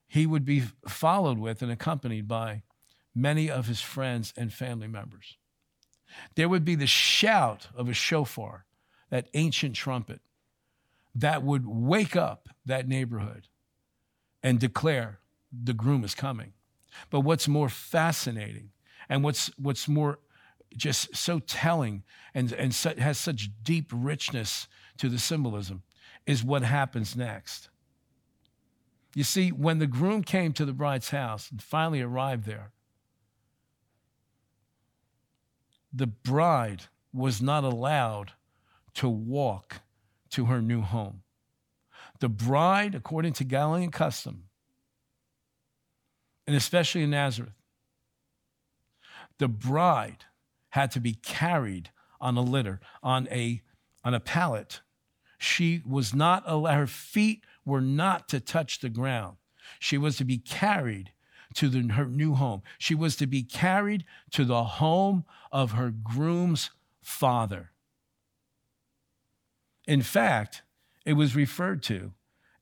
he 0.09 0.27
would 0.27 0.45
be 0.45 0.63
followed 0.89 1.39
with 1.39 1.63
and 1.63 1.71
accompanied 1.71 2.27
by 2.27 2.63
many 3.15 3.51
of 3.51 3.67
his 3.67 3.81
friends 3.81 4.33
and 4.37 4.53
family 4.53 4.89
members. 4.89 5.37
There 6.35 6.49
would 6.49 6.65
be 6.65 6.75
the 6.75 6.87
shout 6.87 7.69
of 7.77 7.89
a 7.89 7.95
shofar, 7.95 8.65
that 9.11 9.29
ancient 9.35 9.75
trumpet, 9.75 10.21
that 11.15 11.43
would 11.43 11.67
wake 11.67 12.17
up 12.17 12.49
that 12.65 12.89
neighborhood 12.89 13.49
and 14.43 14.59
declare 14.59 15.21
the 15.53 15.73
groom 15.73 16.05
is 16.05 16.15
coming. 16.15 16.53
But 17.11 17.21
what's 17.21 17.49
more 17.49 17.69
fascinating 17.69 18.71
and 19.09 19.23
what's, 19.23 19.51
what's 19.59 19.89
more 19.89 20.21
just 20.77 21.17
so 21.17 21.39
telling 21.39 22.03
and, 22.35 22.53
and 22.53 22.73
has 22.99 23.19
such 23.19 23.51
deep 23.63 23.91
richness 23.93 24.69
to 24.99 25.09
the 25.09 25.19
symbolism 25.19 25.83
is 26.27 26.45
what 26.45 26.63
happens 26.63 27.17
next. 27.17 27.69
You 29.19 29.25
see, 29.25 29.51
when 29.51 29.81
the 29.81 29.89
groom 29.89 30.23
came 30.23 30.53
to 30.53 30.65
the 30.65 30.73
bride's 30.73 31.11
house 31.11 31.51
and 31.51 31.61
finally 31.61 32.01
arrived 32.01 32.45
there, 32.45 32.71
the 35.93 36.07
bride 36.07 36.85
was 37.13 37.43
not 37.43 37.65
allowed 37.65 38.35
to 38.95 39.09
walk 39.09 39.81
to 40.31 40.45
her 40.45 40.63
new 40.63 40.83
home. 40.83 41.23
The 42.21 42.29
bride, 42.29 42.95
according 42.95 43.33
to 43.33 43.45
Galilean 43.45 43.91
custom, 43.91 44.45
and 46.47 46.55
especially 46.55 47.03
in 47.03 47.11
Nazareth, 47.11 47.59
the 49.39 49.49
bride 49.49 50.27
had 50.69 50.93
to 50.93 51.01
be 51.01 51.15
carried 51.15 51.91
on 52.21 52.37
a 52.37 52.43
litter, 52.43 52.79
on 53.03 53.27
a, 53.33 53.63
on 54.05 54.15
a 54.15 54.21
pallet. 54.21 54.81
She 55.39 55.83
was 55.85 56.15
not 56.15 56.45
allowed, 56.47 56.77
her 56.77 56.87
feet 56.87 57.43
were 57.69 57.81
not 57.81 58.29
to 58.31 58.41
touch 58.41 58.81
the 58.81 58.89
ground. 58.89 59.37
She 59.79 59.99
was 59.99 60.17
to 60.17 60.25
be 60.25 60.39
carried 60.39 61.13
to 61.55 61.69
the, 61.69 61.93
her 61.95 62.07
new 62.07 62.35
home. 62.35 62.63
She 62.79 62.95
was 62.95 63.17
to 63.17 63.27
be 63.27 63.43
carried 63.43 64.05
to 64.33 64.45
the 64.45 64.65
home 64.65 65.25
of 65.53 65.73
her 65.73 65.91
groom's 65.91 66.71
father. 67.03 67.71
In 69.87 70.03
fact, 70.03 70.63
it 71.05 71.15
was 71.15 71.37
referred 71.37 71.83
to 71.85 72.13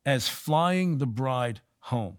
as 0.05 0.29
flying 0.29 0.99
the 0.99 1.07
bride 1.07 1.61
home. 1.81 2.19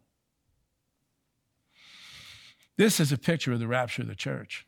This 2.78 3.00
is 3.00 3.12
a 3.12 3.18
picture 3.18 3.54
of 3.54 3.60
the 3.60 3.68
rapture 3.68 4.04
of 4.04 4.08
the 4.08 4.16
church. 4.16 4.68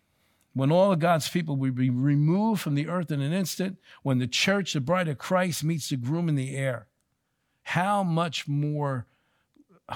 When 0.54 0.72
all 0.72 0.92
of 0.92 1.00
God's 1.00 1.30
people 1.30 1.56
will 1.56 1.72
be 1.72 1.90
removed 1.90 2.62
from 2.62 2.76
the 2.76 2.88
earth 2.88 3.12
in 3.12 3.22
an 3.22 3.34
instant, 3.34 3.78
when 4.02 4.18
the 4.18 4.28
church, 4.28 4.74
the 4.74 4.82
bride 4.82 5.08
of 5.08 5.18
Christ, 5.18 5.64
meets 5.64 5.90
the 5.90 5.96
groom 5.96 6.28
in 6.28 6.36
the 6.36 6.56
air, 6.56 6.88
how 7.70 8.02
much 8.02 8.48
more 8.48 9.06
uh, 9.88 9.96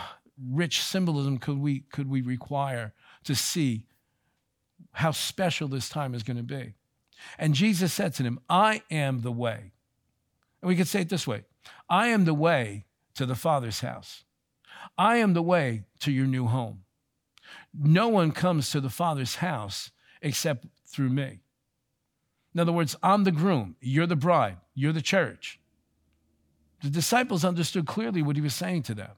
rich 0.52 0.84
symbolism 0.84 1.40
could 1.40 1.58
we, 1.58 1.80
could 1.92 2.08
we 2.08 2.22
require 2.22 2.94
to 3.24 3.34
see 3.34 3.88
how 4.92 5.10
special 5.10 5.68
this 5.68 5.90
time 5.90 6.14
is 6.14 6.22
going 6.22 6.38
to 6.38 6.44
be? 6.44 6.76
And 7.40 7.56
Jesus 7.56 7.92
said 7.92 8.14
to 8.14 8.24
them, 8.24 8.40
I 8.48 8.84
am 8.92 9.22
the 9.22 9.32
way. 9.32 9.72
And 10.62 10.70
we 10.70 10.76
could 10.76 10.88
say 10.88 11.02
it 11.02 11.10
this 11.10 11.26
way 11.26 11.46
I 11.90 12.10
am 12.10 12.26
the 12.26 12.36
way 12.36 12.86
to 13.16 13.26
the 13.26 13.34
Father's 13.34 13.80
house. 13.80 14.24
I 14.96 15.18
am 15.18 15.34
the 15.34 15.42
way 15.42 15.86
to 16.02 16.12
your 16.12 16.28
new 16.28 16.46
home. 16.46 16.84
No 17.74 18.08
one 18.08 18.34
comes 18.34 18.70
to 18.70 18.82
the 18.82 18.92
Father's 18.92 19.38
house 19.38 19.90
except 20.22 20.68
through 20.86 21.10
me. 21.10 21.40
In 22.54 22.60
other 22.60 22.72
words, 22.72 22.96
I'm 23.02 23.24
the 23.24 23.32
groom, 23.32 23.78
you're 23.82 24.06
the 24.06 24.16
bride, 24.16 24.58
you're 24.76 24.94
the 24.94 25.02
church. 25.02 25.60
The 26.84 26.90
disciples 26.90 27.46
understood 27.46 27.88
clearly 27.88 28.22
what 28.22 28.36
he 28.36 28.42
was 28.42 28.54
saying 28.54 28.84
to 28.84 28.94
them. 28.94 29.12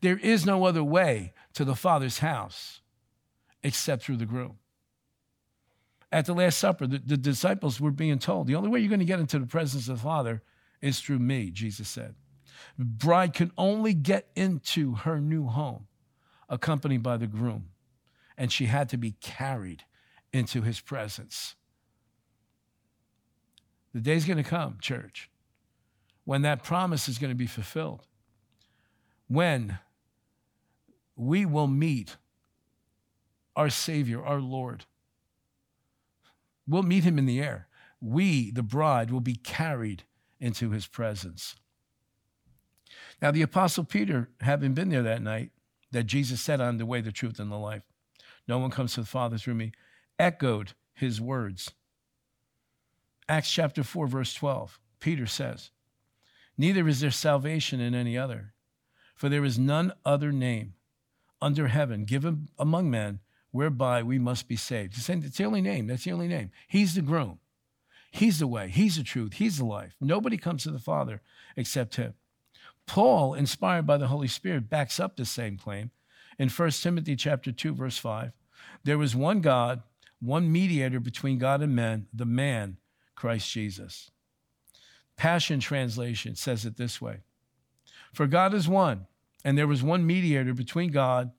There 0.00 0.18
is 0.18 0.46
no 0.46 0.64
other 0.64 0.82
way 0.82 1.34
to 1.52 1.64
the 1.64 1.74
Father's 1.74 2.18
house 2.18 2.80
except 3.62 4.02
through 4.02 4.16
the 4.16 4.26
groom. 4.26 4.58
At 6.10 6.24
the 6.24 6.34
Last 6.34 6.58
Supper, 6.58 6.86
the, 6.86 6.98
the 6.98 7.18
disciples 7.18 7.80
were 7.80 7.90
being 7.90 8.18
told 8.18 8.46
the 8.46 8.54
only 8.54 8.70
way 8.70 8.80
you're 8.80 8.88
going 8.88 9.00
to 9.00 9.04
get 9.04 9.20
into 9.20 9.38
the 9.38 9.46
presence 9.46 9.88
of 9.88 9.96
the 9.98 10.02
Father 10.02 10.42
is 10.80 11.00
through 11.00 11.18
me, 11.18 11.50
Jesus 11.50 11.88
said. 11.88 12.14
The 12.78 12.84
bride 12.84 13.34
can 13.34 13.52
only 13.58 13.92
get 13.92 14.28
into 14.34 14.94
her 14.94 15.20
new 15.20 15.46
home 15.46 15.88
accompanied 16.48 17.02
by 17.02 17.18
the 17.18 17.26
groom, 17.26 17.70
and 18.38 18.50
she 18.50 18.66
had 18.66 18.88
to 18.90 18.96
be 18.96 19.12
carried 19.20 19.84
into 20.32 20.62
his 20.62 20.80
presence. 20.80 21.56
The 23.92 24.00
day's 24.00 24.24
going 24.24 24.42
to 24.42 24.48
come, 24.48 24.78
church, 24.80 25.30
when 26.26 26.42
that 26.42 26.62
promise 26.62 27.08
is 27.08 27.16
going 27.16 27.30
to 27.30 27.36
be 27.36 27.46
fulfilled 27.46 28.06
when 29.28 29.78
we 31.16 31.46
will 31.46 31.66
meet 31.66 32.16
our 33.54 33.70
Savior, 33.70 34.22
our 34.22 34.40
Lord. 34.40 34.84
We'll 36.68 36.82
meet 36.82 37.04
him 37.04 37.18
in 37.18 37.26
the 37.26 37.40
air. 37.40 37.68
We, 38.00 38.50
the 38.50 38.62
bride, 38.62 39.10
will 39.10 39.20
be 39.20 39.36
carried 39.36 40.02
into 40.38 40.70
his 40.70 40.86
presence. 40.86 41.56
Now, 43.22 43.30
the 43.30 43.42
Apostle 43.42 43.84
Peter, 43.84 44.28
having 44.42 44.74
been 44.74 44.90
there 44.90 45.02
that 45.02 45.22
night, 45.22 45.52
that 45.92 46.04
Jesus 46.04 46.40
said, 46.40 46.60
I'm 46.60 46.76
the 46.76 46.84
way, 46.84 47.00
the 47.00 47.12
truth, 47.12 47.38
and 47.38 47.50
the 47.50 47.56
life. 47.56 47.82
No 48.46 48.58
one 48.58 48.70
comes 48.70 48.94
to 48.94 49.00
the 49.00 49.06
Father 49.06 49.38
through 49.38 49.54
me, 49.54 49.72
echoed 50.18 50.74
his 50.92 51.20
words. 51.20 51.72
Acts 53.28 53.50
chapter 53.50 53.82
4, 53.82 54.06
verse 54.06 54.34
12, 54.34 54.78
Peter 55.00 55.26
says, 55.26 55.70
Neither 56.58 56.88
is 56.88 57.00
there 57.00 57.10
salvation 57.10 57.80
in 57.80 57.94
any 57.94 58.16
other 58.16 58.54
for 59.16 59.30
there 59.30 59.44
is 59.44 59.58
none 59.58 59.92
other 60.04 60.30
name 60.30 60.74
under 61.40 61.68
heaven 61.68 62.04
given 62.04 62.48
among 62.58 62.90
men 62.90 63.18
whereby 63.50 64.02
we 64.02 64.18
must 64.18 64.46
be 64.46 64.56
saved. 64.56 64.94
It's 64.96 65.36
the 65.38 65.44
only 65.44 65.62
name. 65.62 65.86
That's 65.86 66.04
the 66.04 66.12
only 66.12 66.28
name. 66.28 66.50
He's 66.68 66.94
the 66.94 67.02
groom. 67.02 67.40
He's 68.10 68.38
the 68.38 68.46
way. 68.46 68.68
He's 68.68 68.96
the 68.96 69.02
truth. 69.02 69.34
He's 69.34 69.56
the 69.56 69.64
life. 69.64 69.96
Nobody 70.00 70.36
comes 70.36 70.62
to 70.62 70.70
the 70.70 70.78
Father 70.78 71.22
except 71.56 71.96
him. 71.96 72.14
Paul, 72.86 73.34
inspired 73.34 73.86
by 73.86 73.96
the 73.96 74.08
Holy 74.08 74.28
Spirit, 74.28 74.70
backs 74.70 75.00
up 75.00 75.16
the 75.16 75.24
same 75.24 75.56
claim 75.56 75.90
in 76.38 76.48
1 76.50 76.70
Timothy 76.70 77.16
chapter 77.16 77.50
2, 77.50 77.74
verse 77.74 77.98
5. 77.98 78.32
There 78.84 78.98
was 78.98 79.16
one 79.16 79.40
God, 79.40 79.82
one 80.20 80.52
mediator 80.52 81.00
between 81.00 81.38
God 81.38 81.62
and 81.62 81.74
men, 81.74 82.06
the 82.12 82.26
man, 82.26 82.76
Christ 83.14 83.50
Jesus. 83.50 84.10
Passion 85.16 85.60
Translation 85.60 86.34
says 86.34 86.64
it 86.64 86.76
this 86.76 87.00
way 87.00 87.20
for 88.16 88.26
God 88.26 88.54
is 88.54 88.66
one, 88.66 89.06
and 89.44 89.58
there 89.58 89.66
was 89.66 89.82
one 89.82 90.06
mediator 90.06 90.54
between 90.54 90.90
God 90.90 91.32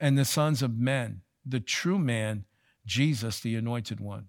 and 0.00 0.16
the 0.16 0.24
sons 0.24 0.62
of 0.62 0.78
men, 0.78 1.20
the 1.44 1.60
true 1.60 1.98
man, 1.98 2.46
Jesus, 2.86 3.38
the 3.40 3.54
anointed 3.54 4.00
one. 4.00 4.28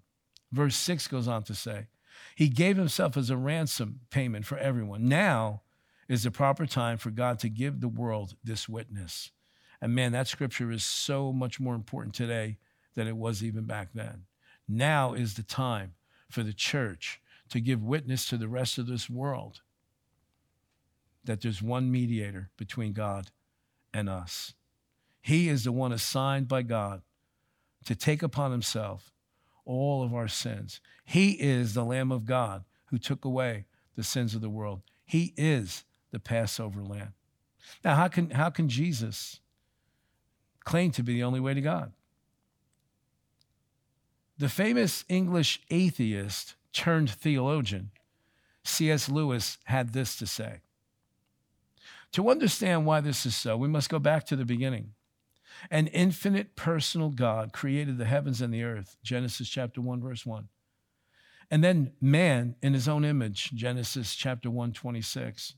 Verse 0.52 0.76
6 0.76 1.08
goes 1.08 1.26
on 1.26 1.44
to 1.44 1.54
say, 1.54 1.86
He 2.34 2.48
gave 2.48 2.76
Himself 2.76 3.16
as 3.16 3.30
a 3.30 3.38
ransom 3.38 4.00
payment 4.10 4.44
for 4.44 4.58
everyone. 4.58 5.08
Now 5.08 5.62
is 6.08 6.24
the 6.24 6.30
proper 6.30 6.66
time 6.66 6.98
for 6.98 7.10
God 7.10 7.38
to 7.38 7.48
give 7.48 7.80
the 7.80 7.88
world 7.88 8.36
this 8.44 8.68
witness. 8.68 9.30
And 9.80 9.94
man, 9.94 10.12
that 10.12 10.28
scripture 10.28 10.70
is 10.70 10.84
so 10.84 11.32
much 11.32 11.58
more 11.58 11.74
important 11.74 12.14
today 12.14 12.58
than 12.94 13.06
it 13.06 13.16
was 13.16 13.42
even 13.42 13.64
back 13.64 13.90
then. 13.94 14.24
Now 14.68 15.14
is 15.14 15.34
the 15.34 15.42
time 15.42 15.94
for 16.30 16.42
the 16.42 16.52
church 16.52 17.20
to 17.50 17.60
give 17.60 17.82
witness 17.82 18.26
to 18.28 18.36
the 18.36 18.48
rest 18.48 18.78
of 18.78 18.86
this 18.86 19.08
world 19.08 19.60
that 21.24 21.40
there's 21.40 21.62
one 21.62 21.90
mediator 21.90 22.50
between 22.56 22.92
God 22.92 23.30
and 23.92 24.08
us. 24.08 24.54
He 25.20 25.48
is 25.48 25.64
the 25.64 25.72
one 25.72 25.92
assigned 25.92 26.48
by 26.48 26.62
God 26.62 27.02
to 27.84 27.94
take 27.94 28.22
upon 28.22 28.50
himself 28.50 29.12
all 29.64 30.02
of 30.02 30.14
our 30.14 30.28
sins. 30.28 30.80
He 31.04 31.32
is 31.32 31.74
the 31.74 31.84
Lamb 31.84 32.10
of 32.10 32.24
God 32.24 32.64
who 32.86 32.98
took 32.98 33.24
away 33.24 33.66
the 33.96 34.02
sins 34.02 34.34
of 34.34 34.40
the 34.40 34.48
world. 34.48 34.80
He 35.04 35.34
is 35.36 35.84
the 36.10 36.18
Passover 36.18 36.82
lamb. 36.82 37.12
Now, 37.84 37.94
how 37.94 38.08
can, 38.08 38.30
how 38.30 38.50
can 38.50 38.68
Jesus 38.68 39.40
claim 40.64 40.90
to 40.92 41.02
be 41.02 41.14
the 41.14 41.24
only 41.24 41.40
way 41.40 41.54
to 41.54 41.60
God? 41.60 41.92
The 44.38 44.48
famous 44.48 45.04
English 45.08 45.60
atheist 45.70 46.54
turned 46.72 47.10
theologian, 47.10 47.90
C.S. 48.64 49.08
Lewis, 49.08 49.58
had 49.64 49.92
this 49.92 50.16
to 50.16 50.26
say 50.26 50.60
to 52.12 52.30
understand 52.30 52.86
why 52.86 53.00
this 53.00 53.26
is 53.26 53.36
so, 53.36 53.56
we 53.56 53.68
must 53.68 53.90
go 53.90 53.98
back 53.98 54.24
to 54.26 54.36
the 54.36 54.44
beginning. 54.44 54.92
An 55.70 55.88
infinite 55.88 56.56
personal 56.56 57.10
God 57.10 57.52
created 57.52 57.98
the 57.98 58.04
heavens 58.04 58.40
and 58.40 58.52
the 58.54 58.62
earth, 58.62 58.96
Genesis 59.02 59.48
chapter 59.48 59.80
1, 59.80 60.00
verse 60.00 60.24
1. 60.24 60.48
And 61.50 61.64
then 61.64 61.92
man 62.00 62.54
in 62.62 62.74
his 62.74 62.88
own 62.88 63.04
image, 63.04 63.50
Genesis 63.52 64.14
chapter 64.14 64.50
1, 64.50 64.72
26. 64.72 65.54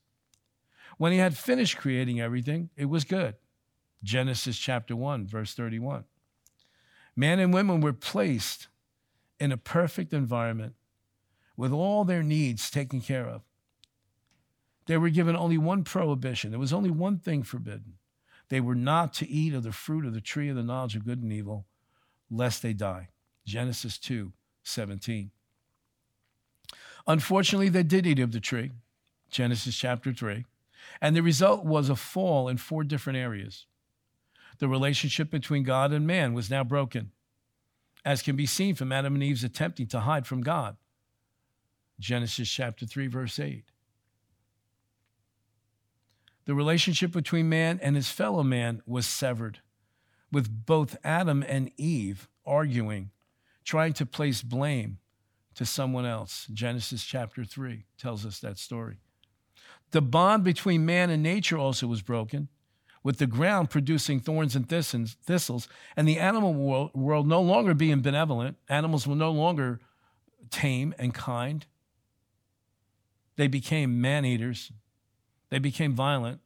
When 0.97 1.13
he 1.13 1.19
had 1.19 1.37
finished 1.37 1.77
creating 1.77 2.21
everything, 2.21 2.71
it 2.77 2.87
was 2.87 3.05
good. 3.05 3.35
Genesis 4.03 4.57
chapter 4.57 4.97
1, 4.97 5.27
verse 5.27 5.55
31. 5.55 6.05
Man 7.15 7.39
and 7.39 7.53
women 7.53 7.81
were 7.81 7.93
placed 7.93 8.69
in 9.39 9.53
a 9.53 9.57
perfect 9.57 10.13
environment 10.13 10.75
with 11.61 11.73
all 11.73 12.07
their 12.07 12.23
needs 12.23 12.71
taken 12.71 13.03
care 13.03 13.29
of. 13.29 13.43
They 14.87 14.97
were 14.97 15.11
given 15.11 15.37
only 15.37 15.59
one 15.59 15.85
prohibition. 15.85 16.51
There 16.51 16.59
was 16.59 16.73
only 16.73 16.91
one 16.91 17.19
thing 17.19 17.43
forbidden. 17.43 17.99
They 18.49 18.63
were 18.63 18.75
not 18.75 19.13
to 19.15 19.29
eat 19.29 19.53
of 19.53 19.63
the 19.63 19.71
fruit 19.71 20.07
of 20.07 20.15
the 20.15 20.23
tree 20.23 20.49
of 20.49 20.57
the 20.57 20.63
knowledge 20.63 20.97
of 20.97 21.05
good 21.05 21.23
and 21.23 21.31
evil, 21.31 21.67
lest 22.31 22.63
they 22.63 22.73
die. 22.73 23.11
Genesis 23.45 23.99
2 23.99 24.33
17. 24.63 25.33
Unfortunately, 27.07 27.69
they 27.69 27.83
did 27.83 28.07
eat 28.07 28.21
of 28.21 28.33
the 28.33 28.41
tree, 28.41 28.73
Genesis 29.31 29.77
chapter 29.77 30.15
3, 30.15 30.47
and 31.03 31.15
the 31.15 31.23
result 31.23 31.67
was 31.67 31.91
a 31.91 31.97
fall 31.97 32.49
in 32.49 32.57
four 32.57 32.85
different 32.85 33.19
areas. 33.19 33.67
The 34.61 34.69
relationship 34.69 35.31
between 35.31 35.65
God 35.65 35.93
and 35.93 36.07
man 36.07 36.33
was 36.33 36.49
now 36.49 36.65
broken, 36.65 37.11
as 38.03 38.23
can 38.23 38.35
be 38.35 38.47
seen 38.47 38.75
from 38.75 38.93
Adam 38.93 39.13
and 39.13 39.23
Eve's 39.23 39.45
attempting 39.45 39.89
to 39.89 40.01
hide 40.01 40.27
from 40.27 40.41
God. 40.41 40.79
Genesis 42.01 42.51
chapter 42.51 42.87
3, 42.87 43.07
verse 43.07 43.39
8. 43.39 43.65
The 46.47 46.55
relationship 46.55 47.13
between 47.13 47.49
man 47.49 47.79
and 47.81 47.95
his 47.95 48.11
fellow 48.11 48.43
man 48.43 48.83
was 48.87 49.07
severed, 49.07 49.61
with 50.33 50.67
both 50.67 50.97
Adam 51.05 51.45
and 51.47 51.71
Eve 51.77 52.29
arguing, 52.45 53.11
trying 53.65 53.93
to 53.93 54.07
place 54.07 54.43
blame 54.43 54.99
to 55.55 55.67
someone 55.67 56.07
else. 56.07 56.47
Genesis 56.53 57.05
chapter 57.05 57.45
3 57.45 57.85
tells 57.99 58.25
us 58.25 58.41
that 58.41 58.59
story. 58.59 58.97
The 59.91 60.01
bond 60.01 60.43
between 60.43 60.87
man 60.87 61.11
and 61.11 61.23
nature 61.23 61.59
also 61.59 61.87
was 61.87 62.01
broken, 62.01 62.49
with 63.03 63.19
the 63.19 63.27
ground 63.27 63.71
producing 63.71 64.21
thorns 64.21 64.57
and 64.57 64.69
thistles, 64.69 65.69
and 65.97 66.09
the 66.09 66.19
animal 66.19 66.55
world, 66.95 67.29
no 67.29 67.43
longer 67.43 67.75
being 67.75 68.01
benevolent. 68.01 68.57
Animals 68.69 69.07
were 69.07 69.15
no 69.15 69.31
longer 69.31 69.81
tame 70.51 70.95
and 70.99 71.13
kind. 71.13 71.67
They 73.41 73.49
became 73.49 74.03
man 74.03 74.27
eaters, 74.27 74.71
they 75.49 75.59
became 75.59 75.95
violent. 75.95 76.43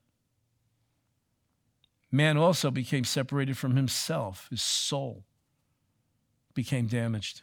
Man 2.12 2.36
also 2.36 2.70
became 2.70 3.02
separated 3.02 3.58
from 3.58 3.74
himself, 3.74 4.46
his 4.48 4.62
soul 4.62 5.24
became 6.54 6.86
damaged 6.86 7.42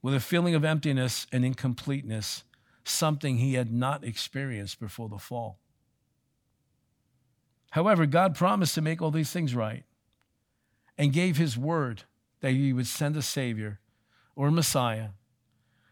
with 0.00 0.14
a 0.14 0.20
feeling 0.20 0.54
of 0.54 0.64
emptiness 0.64 1.26
and 1.32 1.44
incompleteness, 1.44 2.44
something 2.84 3.38
he 3.38 3.54
had 3.54 3.72
not 3.72 4.04
experienced 4.04 4.78
before 4.78 5.08
the 5.08 5.18
fall. 5.18 5.58
However, 7.70 8.06
God 8.06 8.36
promised 8.36 8.76
to 8.76 8.80
make 8.80 9.02
all 9.02 9.10
these 9.10 9.32
things 9.32 9.56
right 9.56 9.82
and 10.96 11.12
gave 11.12 11.36
his 11.36 11.58
word 11.58 12.04
that 12.42 12.52
he 12.52 12.72
would 12.72 12.86
send 12.86 13.16
a 13.16 13.22
Savior 13.22 13.80
or 14.36 14.46
a 14.46 14.52
Messiah 14.52 15.08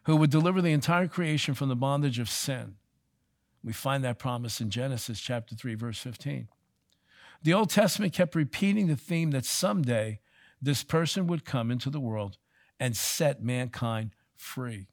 who 0.04 0.16
would 0.16 0.30
deliver 0.30 0.60
the 0.60 0.72
entire 0.72 1.08
creation 1.08 1.54
from 1.54 1.68
the 1.68 1.76
bondage 1.76 2.18
of 2.18 2.28
sin. 2.28 2.76
We 3.62 3.72
find 3.72 4.04
that 4.04 4.18
promise 4.18 4.60
in 4.60 4.70
Genesis 4.70 5.20
chapter 5.20 5.54
3, 5.54 5.74
verse 5.74 5.98
15. 5.98 6.48
The 7.42 7.54
Old 7.54 7.70
Testament 7.70 8.12
kept 8.12 8.34
repeating 8.34 8.86
the 8.86 8.96
theme 8.96 9.30
that 9.30 9.44
someday 9.44 10.20
this 10.60 10.82
person 10.82 11.26
would 11.26 11.44
come 11.44 11.70
into 11.70 11.90
the 11.90 12.00
world 12.00 12.38
and 12.78 12.96
set 12.96 13.42
mankind 13.42 14.10
free. 14.34 14.88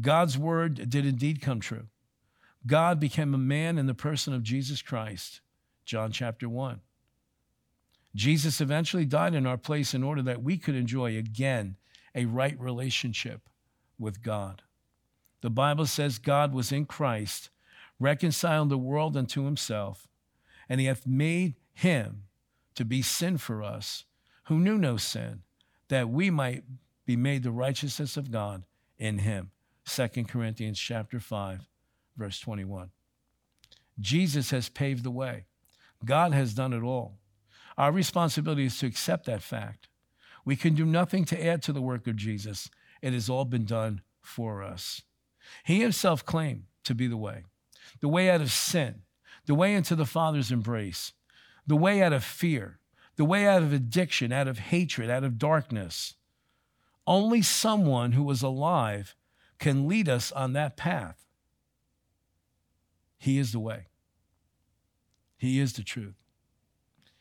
God's 0.00 0.38
word 0.38 0.88
did 0.88 1.06
indeed 1.06 1.40
come 1.40 1.60
true. 1.60 1.88
God 2.66 3.00
became 3.00 3.34
a 3.34 3.38
man 3.38 3.78
in 3.78 3.86
the 3.86 3.94
person 3.94 4.34
of 4.34 4.42
Jesus 4.42 4.82
Christ, 4.82 5.40
John 5.84 6.12
chapter 6.12 6.48
1. 6.48 6.80
Jesus 8.14 8.60
eventually 8.60 9.04
died 9.04 9.34
in 9.34 9.46
our 9.46 9.56
place 9.56 9.94
in 9.94 10.02
order 10.02 10.22
that 10.22 10.42
we 10.42 10.58
could 10.58 10.74
enjoy 10.74 11.16
again 11.16 11.76
a 12.14 12.24
right 12.24 12.58
relationship 12.60 13.48
with 14.00 14.22
God. 14.22 14.62
The 15.42 15.50
Bible 15.50 15.86
says 15.86 16.18
God 16.18 16.52
was 16.52 16.72
in 16.72 16.86
Christ, 16.86 17.50
reconciling 17.98 18.68
the 18.68 18.78
world 18.78 19.16
unto 19.16 19.44
himself, 19.44 20.08
and 20.68 20.80
he 20.80 20.86
hath 20.86 21.06
made 21.06 21.54
him 21.72 22.24
to 22.74 22.84
be 22.84 23.02
sin 23.02 23.38
for 23.38 23.62
us, 23.62 24.04
who 24.44 24.58
knew 24.58 24.78
no 24.78 24.96
sin, 24.96 25.42
that 25.88 26.08
we 26.08 26.30
might 26.30 26.64
be 27.06 27.16
made 27.16 27.42
the 27.42 27.50
righteousness 27.50 28.16
of 28.16 28.30
God 28.30 28.64
in 28.98 29.18
him. 29.18 29.50
2 29.86 30.08
Corinthians 30.24 30.78
chapter 30.78 31.20
5 31.20 31.66
verse 32.16 32.38
21. 32.38 32.90
Jesus 33.98 34.50
has 34.50 34.68
paved 34.68 35.02
the 35.02 35.10
way. 35.10 35.46
God 36.04 36.32
has 36.32 36.54
done 36.54 36.72
it 36.72 36.82
all. 36.82 37.18
Our 37.76 37.92
responsibility 37.92 38.66
is 38.66 38.78
to 38.78 38.86
accept 38.86 39.26
that 39.26 39.42
fact. 39.42 39.88
We 40.44 40.56
can 40.56 40.74
do 40.74 40.84
nothing 40.84 41.24
to 41.26 41.46
add 41.46 41.62
to 41.62 41.72
the 41.72 41.82
work 41.82 42.06
of 42.06 42.16
Jesus. 42.16 42.70
It 43.02 43.12
has 43.12 43.28
all 43.28 43.44
been 43.44 43.64
done 43.64 44.02
for 44.20 44.62
us. 44.62 45.02
He 45.64 45.80
himself 45.80 46.24
claimed 46.24 46.64
to 46.84 46.94
be 46.94 47.06
the 47.06 47.16
way, 47.16 47.44
the 48.00 48.08
way 48.08 48.30
out 48.30 48.40
of 48.40 48.50
sin, 48.50 49.02
the 49.46 49.54
way 49.54 49.74
into 49.74 49.96
the 49.96 50.06
Father's 50.06 50.52
embrace, 50.52 51.12
the 51.66 51.76
way 51.76 52.02
out 52.02 52.12
of 52.12 52.24
fear, 52.24 52.78
the 53.16 53.24
way 53.24 53.46
out 53.46 53.62
of 53.62 53.72
addiction, 53.72 54.32
out 54.32 54.48
of 54.48 54.58
hatred, 54.58 55.10
out 55.10 55.24
of 55.24 55.38
darkness. 55.38 56.14
Only 57.06 57.42
someone 57.42 58.12
who 58.12 58.22
was 58.22 58.42
alive 58.42 59.16
can 59.58 59.88
lead 59.88 60.08
us 60.08 60.30
on 60.32 60.52
that 60.52 60.76
path. 60.76 61.26
He 63.18 63.38
is 63.38 63.52
the 63.52 63.60
way, 63.60 63.88
He 65.36 65.58
is 65.58 65.74
the 65.74 65.82
truth, 65.82 66.16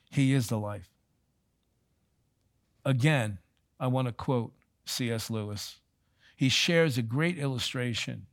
He 0.09 0.33
is 0.33 0.47
the 0.47 0.57
life. 0.57 0.89
Again, 2.85 3.39
I 3.79 3.87
want 3.87 4.07
to 4.07 4.13
quote 4.13 4.53
C.S. 4.89 5.29
Lewis. 5.29 5.79
He 6.35 6.49
shares 6.49 6.97
a 6.97 7.01
great 7.01 7.37
illustration. 7.37 8.27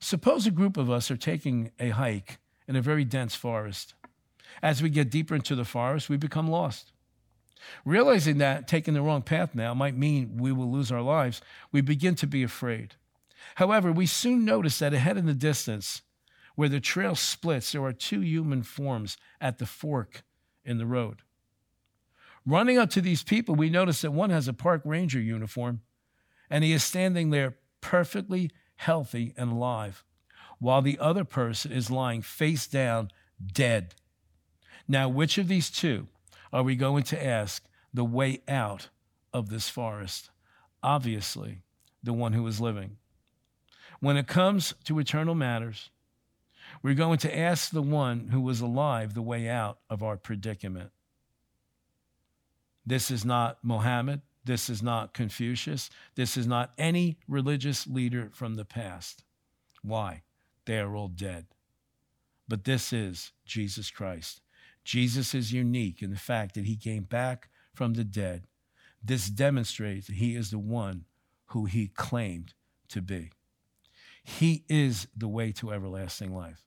Suppose 0.00 0.46
a 0.46 0.50
group 0.50 0.76
of 0.76 0.90
us 0.90 1.10
are 1.10 1.16
taking 1.16 1.70
a 1.80 1.90
hike 1.90 2.38
in 2.68 2.76
a 2.76 2.82
very 2.82 3.04
dense 3.04 3.34
forest. 3.34 3.94
As 4.62 4.82
we 4.82 4.90
get 4.90 5.10
deeper 5.10 5.34
into 5.34 5.54
the 5.54 5.64
forest, 5.64 6.08
we 6.08 6.16
become 6.16 6.48
lost. 6.48 6.92
Realizing 7.84 8.38
that 8.38 8.68
taking 8.68 8.94
the 8.94 9.02
wrong 9.02 9.22
path 9.22 9.54
now 9.54 9.74
might 9.74 9.96
mean 9.96 10.36
we 10.36 10.52
will 10.52 10.70
lose 10.70 10.92
our 10.92 11.02
lives, 11.02 11.40
we 11.72 11.80
begin 11.80 12.14
to 12.16 12.26
be 12.26 12.42
afraid. 12.42 12.96
However, 13.56 13.92
we 13.92 14.06
soon 14.06 14.44
notice 14.44 14.78
that 14.78 14.94
ahead 14.94 15.16
in 15.16 15.26
the 15.26 15.34
distance, 15.34 16.02
where 16.54 16.68
the 16.68 16.80
trail 16.80 17.14
splits, 17.14 17.72
there 17.72 17.82
are 17.82 17.92
two 17.92 18.20
human 18.20 18.62
forms 18.62 19.16
at 19.40 19.58
the 19.58 19.66
fork 19.66 20.22
in 20.64 20.78
the 20.78 20.86
road. 20.86 21.22
Running 22.46 22.78
up 22.78 22.90
to 22.90 23.00
these 23.00 23.22
people, 23.22 23.54
we 23.54 23.70
notice 23.70 24.02
that 24.02 24.10
one 24.10 24.30
has 24.30 24.48
a 24.48 24.52
park 24.52 24.82
ranger 24.84 25.20
uniform 25.20 25.80
and 26.50 26.62
he 26.62 26.72
is 26.72 26.84
standing 26.84 27.30
there 27.30 27.56
perfectly 27.80 28.50
healthy 28.76 29.34
and 29.36 29.52
alive, 29.52 30.04
while 30.58 30.82
the 30.82 30.98
other 30.98 31.24
person 31.24 31.72
is 31.72 31.90
lying 31.90 32.22
face 32.22 32.66
down, 32.66 33.10
dead. 33.52 33.94
Now, 34.86 35.08
which 35.08 35.38
of 35.38 35.48
these 35.48 35.70
two 35.70 36.08
are 36.52 36.62
we 36.62 36.76
going 36.76 37.02
to 37.04 37.24
ask 37.24 37.64
the 37.92 38.04
way 38.04 38.42
out 38.46 38.88
of 39.32 39.48
this 39.48 39.68
forest? 39.68 40.30
Obviously, 40.82 41.62
the 42.02 42.12
one 42.12 42.34
who 42.34 42.46
is 42.46 42.60
living. 42.60 42.98
When 44.00 44.16
it 44.16 44.26
comes 44.26 44.74
to 44.84 44.98
eternal 44.98 45.34
matters, 45.34 45.90
we're 46.82 46.94
going 46.94 47.18
to 47.18 47.36
ask 47.36 47.70
the 47.70 47.82
one 47.82 48.28
who 48.28 48.40
was 48.40 48.60
alive 48.60 49.14
the 49.14 49.22
way 49.22 49.48
out 49.48 49.78
of 49.88 50.02
our 50.02 50.16
predicament. 50.16 50.90
This 52.86 53.10
is 53.10 53.24
not 53.24 53.58
Mohammed. 53.62 54.22
This 54.44 54.68
is 54.68 54.82
not 54.82 55.14
Confucius. 55.14 55.88
This 56.16 56.36
is 56.36 56.46
not 56.46 56.72
any 56.76 57.18
religious 57.26 57.86
leader 57.86 58.30
from 58.32 58.54
the 58.54 58.64
past. 58.64 59.24
Why? 59.82 60.22
They 60.66 60.78
are 60.78 60.94
all 60.94 61.08
dead. 61.08 61.46
But 62.46 62.64
this 62.64 62.92
is 62.92 63.32
Jesus 63.46 63.90
Christ. 63.90 64.40
Jesus 64.84 65.34
is 65.34 65.52
unique 65.52 66.02
in 66.02 66.10
the 66.10 66.16
fact 66.16 66.54
that 66.54 66.66
he 66.66 66.76
came 66.76 67.04
back 67.04 67.48
from 67.72 67.94
the 67.94 68.04
dead. 68.04 68.46
This 69.02 69.28
demonstrates 69.28 70.06
that 70.06 70.16
he 70.16 70.36
is 70.36 70.50
the 70.50 70.58
one 70.58 71.04
who 71.46 71.64
he 71.64 71.88
claimed 71.88 72.54
to 72.88 73.00
be. 73.00 73.30
He 74.22 74.64
is 74.68 75.06
the 75.16 75.28
way 75.28 75.52
to 75.52 75.72
everlasting 75.72 76.34
life. 76.34 76.64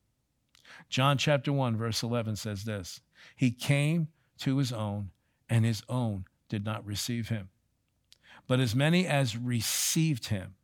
John 0.89 1.17
chapter 1.17 1.51
1, 1.51 1.77
verse 1.77 2.03
11 2.03 2.36
says 2.36 2.63
this 2.63 3.01
He 3.36 3.51
came 3.51 4.10
to 4.39 4.58
his 4.58 4.71
own, 4.71 5.12
and 5.49 5.65
his 5.65 5.83
own 5.89 6.25
did 6.49 6.65
not 6.65 6.86
receive 6.86 7.29
him. 7.29 7.49
But 8.47 8.60
as 8.60 8.75
many 8.75 9.05
as 9.05 9.38
received 9.38 10.27
him, 10.27 10.55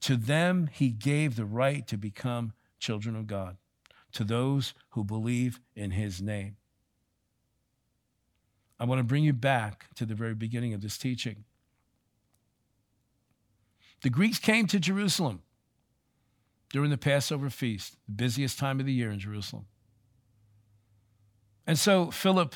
to 0.00 0.16
them 0.16 0.68
he 0.72 0.90
gave 0.90 1.36
the 1.36 1.44
right 1.44 1.86
to 1.86 1.96
become 1.96 2.52
children 2.78 3.16
of 3.16 3.26
God 3.26 3.56
to 4.12 4.24
those 4.24 4.74
who 4.90 5.04
believe 5.04 5.60
in 5.74 5.92
his 5.92 6.22
name. 6.22 6.56
I 8.80 8.84
want 8.84 9.00
to 9.00 9.04
bring 9.04 9.24
you 9.24 9.32
back 9.32 9.86
to 9.96 10.06
the 10.06 10.14
very 10.14 10.34
beginning 10.34 10.72
of 10.72 10.80
this 10.80 10.96
teaching. 10.96 11.44
The 14.02 14.10
Greeks 14.10 14.38
came 14.38 14.66
to 14.68 14.78
Jerusalem 14.78 15.42
during 16.70 16.90
the 16.90 16.98
Passover 16.98 17.50
feast, 17.50 17.96
the 18.06 18.12
busiest 18.12 18.58
time 18.58 18.78
of 18.78 18.86
the 18.86 18.92
year 18.92 19.10
in 19.10 19.18
Jerusalem. 19.18 19.66
And 21.66 21.78
so 21.78 22.10
Philip 22.10 22.54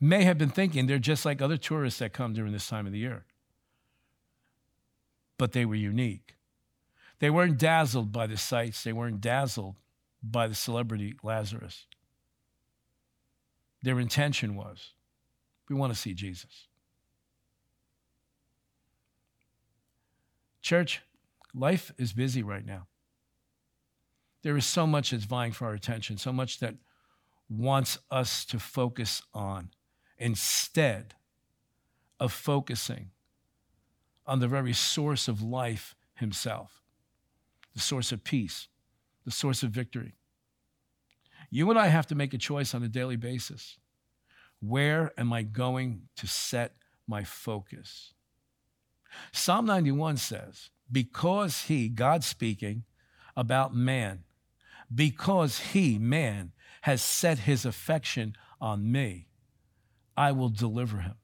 may 0.00 0.24
have 0.24 0.38
been 0.38 0.50
thinking 0.50 0.86
they're 0.86 0.98
just 0.98 1.24
like 1.24 1.40
other 1.40 1.56
tourists 1.56 2.00
that 2.00 2.12
come 2.12 2.34
during 2.34 2.52
this 2.52 2.68
time 2.68 2.86
of 2.86 2.92
the 2.92 2.98
year. 2.98 3.24
But 5.38 5.52
they 5.52 5.64
were 5.64 5.74
unique. 5.74 6.34
They 7.18 7.30
weren't 7.30 7.58
dazzled 7.58 8.12
by 8.12 8.26
the 8.26 8.36
sights, 8.36 8.84
they 8.84 8.92
weren't 8.92 9.20
dazzled 9.20 9.76
by 10.22 10.48
the 10.48 10.54
celebrity 10.54 11.14
Lazarus. 11.22 11.86
Their 13.82 14.00
intention 14.00 14.54
was 14.54 14.92
we 15.68 15.76
want 15.76 15.92
to 15.92 15.98
see 15.98 16.14
Jesus. 16.14 16.68
Church, 20.60 21.00
life 21.54 21.92
is 21.96 22.12
busy 22.12 22.42
right 22.42 22.66
now. 22.66 22.86
There 24.42 24.56
is 24.56 24.66
so 24.66 24.86
much 24.86 25.10
that's 25.10 25.24
vying 25.24 25.52
for 25.52 25.66
our 25.66 25.74
attention, 25.74 26.18
so 26.18 26.32
much 26.32 26.58
that 26.60 26.74
wants 27.48 27.98
us 28.10 28.44
to 28.46 28.58
focus 28.58 29.22
on 29.32 29.70
instead 30.18 31.14
of 32.18 32.32
focusing 32.32 33.10
on 34.26 34.40
the 34.40 34.48
very 34.48 34.72
source 34.72 35.28
of 35.28 35.42
life 35.42 35.94
himself, 36.14 36.82
the 37.74 37.80
source 37.80 38.12
of 38.12 38.24
peace, 38.24 38.68
the 39.24 39.30
source 39.30 39.62
of 39.62 39.70
victory. 39.70 40.14
You 41.50 41.70
and 41.70 41.78
I 41.78 41.88
have 41.88 42.06
to 42.08 42.14
make 42.14 42.34
a 42.34 42.38
choice 42.38 42.74
on 42.74 42.82
a 42.82 42.88
daily 42.88 43.16
basis. 43.16 43.78
Where 44.60 45.12
am 45.18 45.32
I 45.32 45.42
going 45.42 46.08
to 46.16 46.26
set 46.26 46.74
my 47.06 47.22
focus? 47.22 48.14
Psalm 49.32 49.66
91 49.66 50.16
says, 50.16 50.70
Because 50.90 51.62
he, 51.62 51.88
God 51.88 52.24
speaking 52.24 52.84
about 53.36 53.74
man, 53.74 54.24
because 54.92 55.58
he, 55.58 55.98
man, 55.98 56.52
has 56.82 57.02
set 57.02 57.40
his 57.40 57.64
affection 57.64 58.34
on 58.60 58.90
me, 58.90 59.28
I 60.16 60.32
will 60.32 60.48
deliver 60.48 60.98
him. 60.98 61.16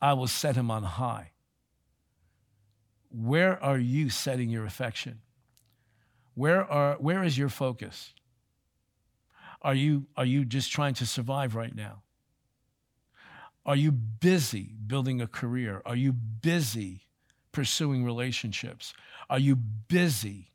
I 0.00 0.12
will 0.12 0.28
set 0.28 0.56
him 0.56 0.70
on 0.70 0.82
high. 0.84 1.32
Where 3.10 3.62
are 3.62 3.78
you 3.78 4.10
setting 4.10 4.50
your 4.50 4.64
affection? 4.64 5.20
Where, 6.34 6.64
are, 6.64 6.96
where 6.96 7.24
is 7.24 7.36
your 7.36 7.48
focus? 7.48 8.14
Are 9.62 9.74
you, 9.74 10.06
are 10.16 10.24
you 10.24 10.44
just 10.44 10.70
trying 10.70 10.94
to 10.94 11.06
survive 11.06 11.56
right 11.56 11.74
now? 11.74 12.02
Are 13.66 13.76
you 13.76 13.90
busy 13.90 14.74
building 14.86 15.20
a 15.20 15.26
career? 15.26 15.82
Are 15.84 15.96
you 15.96 16.12
busy 16.12 17.08
pursuing 17.50 18.04
relationships? 18.04 18.94
Are 19.28 19.38
you 19.38 19.56
busy 19.56 20.52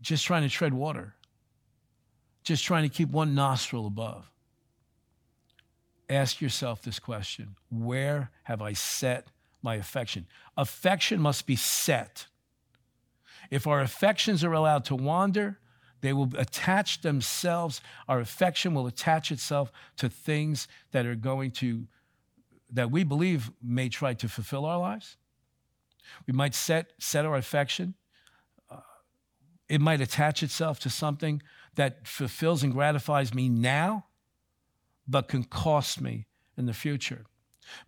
just 0.00 0.24
trying 0.24 0.42
to 0.42 0.48
tread 0.48 0.74
water? 0.74 1.14
Just 2.44 2.64
trying 2.64 2.82
to 2.82 2.88
keep 2.88 3.08
one 3.10 3.34
nostril 3.34 3.86
above? 3.86 4.30
Ask 6.08 6.40
yourself 6.40 6.82
this 6.82 6.98
question 6.98 7.56
Where 7.70 8.30
have 8.44 8.62
I 8.62 8.72
set 8.72 9.28
my 9.62 9.76
affection? 9.76 10.26
Affection 10.56 11.20
must 11.20 11.46
be 11.46 11.56
set. 11.56 12.26
If 13.50 13.66
our 13.66 13.80
affections 13.80 14.44
are 14.44 14.52
allowed 14.52 14.84
to 14.86 14.96
wander, 14.96 15.58
they 16.00 16.12
will 16.12 16.30
attach 16.36 17.02
themselves, 17.02 17.80
our 18.08 18.20
affection 18.20 18.74
will 18.74 18.86
attach 18.86 19.32
itself 19.32 19.72
to 19.96 20.08
things 20.08 20.68
that 20.92 21.06
are 21.06 21.14
going 21.14 21.50
to, 21.52 21.86
that 22.70 22.90
we 22.90 23.04
believe 23.04 23.50
may 23.62 23.88
try 23.88 24.14
to 24.14 24.28
fulfill 24.28 24.64
our 24.64 24.78
lives. 24.78 25.16
We 26.26 26.32
might 26.32 26.54
set, 26.54 26.92
set 26.98 27.26
our 27.26 27.36
affection. 27.36 27.94
Uh, 28.70 28.76
it 29.68 29.80
might 29.80 30.00
attach 30.00 30.42
itself 30.42 30.78
to 30.80 30.90
something 30.90 31.42
that 31.74 32.06
fulfills 32.06 32.62
and 32.62 32.72
gratifies 32.72 33.34
me 33.34 33.48
now, 33.48 34.06
but 35.08 35.28
can 35.28 35.44
cost 35.44 36.00
me 36.00 36.26
in 36.56 36.66
the 36.66 36.74
future. 36.74 37.24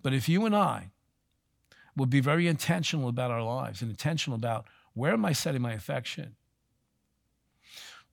But 0.02 0.14
if 0.14 0.28
you 0.28 0.46
and 0.46 0.56
I 0.56 0.90
will 1.96 2.06
be 2.06 2.20
very 2.20 2.48
intentional 2.48 3.09
about 3.09 3.30
our 3.30 3.42
lives 3.42 3.83
and 3.83 3.90
intentional 3.90 4.37
about 4.37 4.66
where 4.94 5.12
am 5.12 5.24
I 5.24 5.33
setting 5.33 5.62
my 5.62 5.72
affection? 5.72 6.37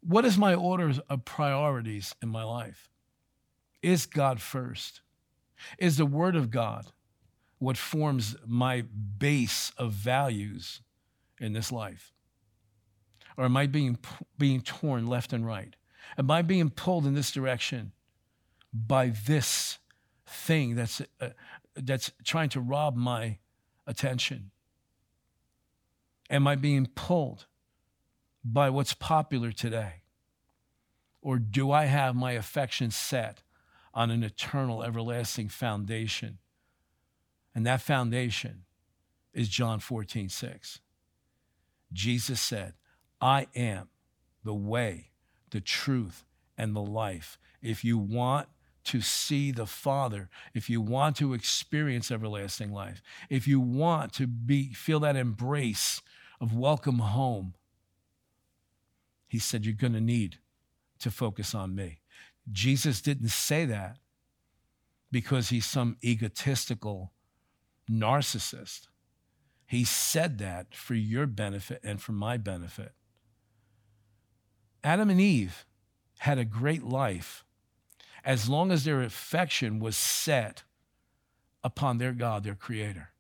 What 0.02 0.26
is 0.26 0.38
my 0.38 0.54
order 0.54 0.93
of 1.10 1.26
priorities 1.26 2.15
in 2.22 2.30
my 2.30 2.43
life? 2.43 2.89
Is 3.82 4.06
God 4.06 4.41
first? 4.41 5.02
Is 5.78 5.98
the 5.98 6.06
Word 6.06 6.36
of 6.36 6.52
God 6.52 6.88
what 7.60 7.78
forms 7.78 8.36
my 8.46 8.82
base 8.82 9.72
of 9.78 9.91
values 9.91 10.82
in 11.39 11.54
this 11.54 11.72
life? 11.72 12.13
Or 13.38 13.46
am 13.46 13.58
I 13.58 13.67
being, 13.67 13.98
being 14.38 14.62
torn 14.62 15.08
left 15.08 15.34
and 15.34 15.46
right? 15.46 15.76
Am 16.17 16.30
I 16.32 16.41
being 16.41 16.70
pulled 16.70 17.06
in 17.06 17.13
this 17.13 17.32
direction 17.32 17.91
by 18.73 19.13
this 19.25 19.80
thing 20.25 20.75
that's, 20.75 21.01
uh, 21.21 21.30
that's 21.75 22.12
trying 22.23 22.49
to 22.49 22.60
rob 22.60 22.95
my 22.95 23.38
attention? 23.86 24.51
Am 26.30 26.47
I 26.47 26.56
being 26.56 26.88
pulled 26.88 27.45
by 28.43 28.69
what's 28.69 28.93
popular 28.93 29.51
today? 29.51 30.01
Or 31.21 31.39
do 31.39 31.71
I 31.71 31.86
have 31.86 32.15
my 32.15 32.34
affection 32.34 32.91
set 32.91 33.41
on 33.93 34.12
an 34.12 34.23
eternal, 34.23 34.84
everlasting 34.84 35.49
foundation? 35.49 36.38
And 37.56 37.65
that 37.65 37.82
foundation 37.82 38.65
is 39.34 39.49
John 39.49 39.80
14, 39.80 40.30
6. 40.30 40.80
Jesus 41.91 42.41
said, 42.41 42.73
I 43.19 43.47
am 43.56 43.89
the 44.43 44.53
way, 44.53 45.12
the 45.49 45.62
truth, 45.62 46.25
and 46.58 46.75
the 46.75 46.82
life. 46.82 47.38
If 47.62 47.84
you 47.84 47.97
want 47.97 48.47
to 48.88 49.02
see 49.02 49.52
the 49.52 49.65
Father, 49.65 50.30
if 50.54 50.69
you 50.69 50.80
want 50.82 51.17
to 51.17 51.34
experience 51.34 52.10
everlasting 52.10 52.71
life, 52.71 53.02
if 53.30 53.47
you 53.47 53.60
want 53.60 54.13
to 54.13 54.28
be 54.28 54.73
feel 54.73 55.02
that 55.02 55.15
embrace 55.15 56.02
of 56.39 56.54
welcome 56.54 57.00
home, 57.00 57.54
he 59.28 59.39
said, 59.39 59.65
You're 59.65 59.76
going 59.76 59.93
to 59.93 60.02
need 60.02 60.38
to 61.00 61.12
focus 61.12 61.54
on 61.54 61.76
me. 61.76 62.00
Jesus 62.52 63.02
didn't 63.02 63.30
say 63.30 63.65
that 63.65 63.97
because 65.12 65.50
he's 65.50 65.65
some 65.65 65.97
egotistical 66.04 67.12
narcissist. 67.91 68.88
He 69.65 69.84
said 69.84 70.38
that 70.38 70.73
for 70.73 70.93
your 70.93 71.28
benefit 71.28 71.82
and 71.84 72.02
for 72.02 72.13
my 72.13 72.38
benefit. 72.38 72.93
Adam 74.82 75.10
and 75.10 75.19
Eve 75.19 75.65
had 76.19 76.38
a 76.38 76.45
great 76.45 76.84
life 76.84 77.43
as 78.28 78.50
long 78.50 78.74
as 78.74 78.84
their 78.84 79.02
affection 79.02 79.80
was 79.80 79.96
set 79.96 80.63
upon 81.63 81.98
their 81.98 82.12
God, 82.12 82.44
their 82.44 82.56
Creator. 82.56 83.12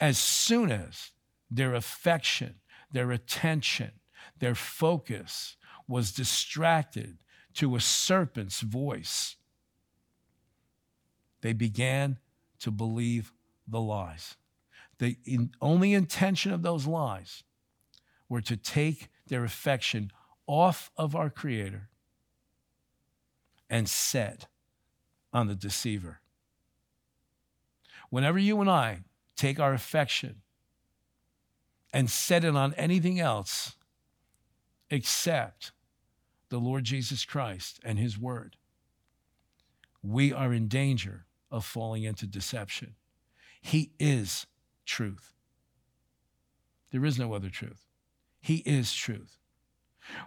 As 0.00 0.18
soon 0.18 0.70
as 0.70 1.10
their 1.50 1.74
affection, 1.74 2.54
their 2.92 3.10
attention, 3.10 3.90
their 4.38 4.54
focus 4.54 5.56
was 5.88 6.12
distracted 6.12 7.18
to 7.54 7.74
a 7.74 7.80
serpent's 7.80 8.60
voice, 8.60 9.34
they 11.40 11.52
began 11.52 12.18
to 12.60 12.70
believe 12.70 13.32
the 13.66 13.80
lies. 13.80 14.36
The 14.98 15.18
in, 15.24 15.50
only 15.60 15.92
intention 15.92 16.52
of 16.52 16.62
those 16.62 16.86
lies 16.86 17.42
were 18.28 18.40
to 18.42 18.56
take 18.56 19.08
their 19.26 19.42
affection 19.42 20.12
off 20.46 20.92
of 20.96 21.16
our 21.16 21.30
Creator 21.30 21.88
and 23.74 23.88
set 23.88 24.46
on 25.32 25.48
the 25.48 25.54
deceiver. 25.56 26.20
Whenever 28.08 28.38
you 28.38 28.60
and 28.60 28.70
I 28.70 29.00
take 29.34 29.58
our 29.58 29.74
affection 29.74 30.42
and 31.92 32.08
set 32.08 32.44
it 32.44 32.54
on 32.54 32.72
anything 32.74 33.18
else 33.18 33.74
except 34.90 35.72
the 36.50 36.60
Lord 36.60 36.84
Jesus 36.84 37.24
Christ 37.24 37.80
and 37.84 37.98
His 37.98 38.16
Word, 38.16 38.54
we 40.04 40.32
are 40.32 40.54
in 40.54 40.68
danger 40.68 41.26
of 41.50 41.64
falling 41.64 42.04
into 42.04 42.28
deception. 42.28 42.94
He 43.60 43.90
is 43.98 44.46
truth. 44.86 45.34
There 46.92 47.04
is 47.04 47.18
no 47.18 47.32
other 47.32 47.50
truth. 47.50 47.88
He 48.40 48.58
is 48.58 48.94
truth. 48.94 49.36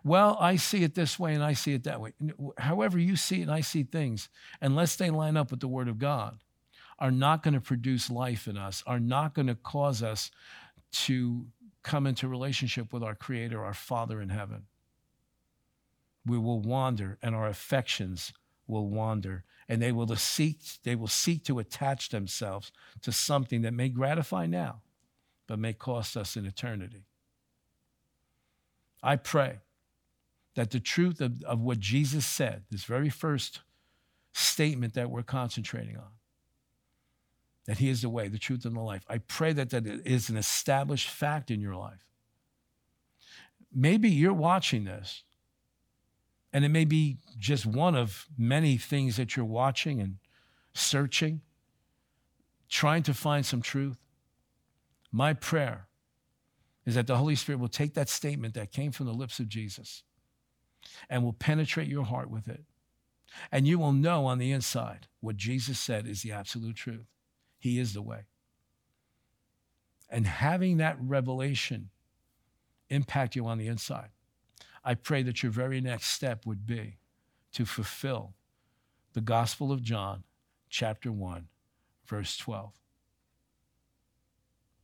Well, 0.04 0.38
I 0.40 0.56
see 0.56 0.84
it 0.84 0.96
this 0.96 1.20
way 1.20 1.34
and 1.34 1.44
I 1.44 1.54
see 1.54 1.74
it 1.74 1.84
that 1.84 2.02
way. 2.02 2.14
However, 2.58 2.98
you 2.98 3.16
see 3.16 3.40
it 3.40 3.44
and 3.44 3.52
I 3.52 3.62
see 3.62 3.84
things, 3.84 4.30
unless 4.62 4.96
they 4.96 5.10
line 5.10 5.38
up 5.38 5.52
with 5.52 5.60
the 5.60 5.68
Word 5.68 5.88
of 5.88 6.00
God, 6.00 6.40
are 7.00 7.12
not 7.12 7.44
going 7.44 7.54
to 7.54 7.62
produce 7.62 8.10
life 8.10 8.48
in 8.48 8.58
us, 8.58 8.84
are 8.88 9.00
not 9.00 9.34
going 9.34 9.48
to 9.48 9.56
cause 9.56 10.02
us 10.02 10.32
to 10.92 11.46
come 11.84 12.08
into 12.08 12.28
relationship 12.28 12.92
with 12.92 13.04
our 13.04 13.16
Creator, 13.16 13.64
our 13.64 13.74
Father 13.74 14.20
in 14.22 14.30
heaven. 14.30 14.64
We 16.26 16.38
will 16.38 16.60
wander 16.60 17.18
and 17.22 17.36
our 17.36 17.48
affections 17.48 18.34
will 18.68 18.90
wander 18.90 19.44
and 19.70 19.82
they 19.82 19.92
will 19.92 20.14
seek 20.16 20.60
they 20.84 20.96
will 20.96 21.08
seek 21.08 21.44
to 21.46 21.60
attach 21.60 22.10
themselves 22.10 22.72
to 23.02 23.12
something 23.12 23.62
that 23.62 23.74
may 23.74 23.88
gratify 23.88 24.46
now 24.46 24.82
but 25.48 25.60
may 25.60 25.72
cost 25.72 26.18
us 26.18 26.36
an 26.36 26.46
eternity. 26.46 27.06
I 29.02 29.16
pray 29.16 29.60
that 30.58 30.72
the 30.72 30.80
truth 30.80 31.22
of, 31.22 31.44
of 31.44 31.62
what 31.62 31.80
Jesus 31.80 32.26
said, 32.26 32.64
this 32.72 32.84
very 32.84 33.10
first 33.10 33.62
statement 34.34 34.96
that 34.96 35.12
we're 35.12 35.22
concentrating 35.22 35.96
on, 35.96 36.10
that 37.68 37.78
He 37.78 37.90
is 37.90 38.02
the 38.02 38.10
way, 38.10 38.28
the 38.28 38.40
truth, 38.40 38.66
and 38.66 38.76
the 38.76 38.82
life. 38.82 39.04
I 39.08 39.20
pray 39.20 39.54
that 39.54 39.70
that 39.70 39.86
is 39.86 40.30
an 40.30 40.36
established 40.36 41.12
fact 41.12 41.52
in 41.52 41.62
your 41.62 41.76
life. 41.76 42.08
Maybe 43.72 44.10
you're 44.10 44.34
watching 44.34 44.86
this, 44.86 45.22
and 46.52 46.66
it 46.66 46.70
may 46.70 46.86
be 46.86 47.18
just 47.38 47.68
one 47.68 47.94
of 47.94 48.26
many 48.36 48.78
things 48.78 49.16
that 49.18 49.36
you're 49.36 49.46
watching 49.46 50.02
and 50.02 50.18
searching, 50.74 51.42
trying 52.68 53.04
to 53.04 53.14
find 53.14 53.46
some 53.46 53.62
truth. 53.62 53.98
My 55.12 55.34
prayer 55.34 55.86
is 56.88 56.96
that 56.96 57.06
the 57.06 57.18
Holy 57.18 57.36
Spirit 57.36 57.60
will 57.60 57.68
take 57.68 57.94
that 57.94 58.10
statement 58.10 58.56
that 58.56 58.72
came 58.72 58.92
from 58.92 59.06
the 59.06 59.14
lips 59.14 59.38
of 59.38 59.48
Jesus 59.48 60.02
and 61.10 61.24
will 61.24 61.34
penetrate 61.34 61.88
your 61.88 62.06
heart 62.06 62.30
with 62.30 62.48
it. 62.48 62.64
And 63.52 63.68
you 63.68 63.80
will 63.80 63.92
know 63.92 64.26
on 64.26 64.38
the 64.38 64.52
inside 64.52 65.08
what 65.20 65.38
Jesus 65.38 65.80
said 65.80 66.08
is 66.08 66.22
the 66.22 66.32
absolute 66.32 66.76
truth. 66.76 67.08
He 67.60 67.80
is 67.80 67.94
the 67.94 68.02
way. 68.02 68.26
And 70.10 70.26
having 70.26 70.78
that 70.78 70.98
revelation 71.00 71.90
impact 72.90 73.36
you 73.36 73.46
on 73.46 73.58
the 73.58 73.68
inside, 73.68 74.10
I 74.84 74.94
pray 74.94 75.24
that 75.24 75.44
your 75.44 75.52
very 75.52 75.82
next 75.82 76.08
step 76.08 76.46
would 76.46 76.66
be 76.66 76.98
to 77.54 77.66
fulfill 77.66 78.34
the 79.14 79.22
Gospel 79.22 79.72
of 79.72 79.82
John, 79.82 80.24
chapter 80.70 81.12
1, 81.12 81.48
verse 82.06 82.38
12. 82.38 82.72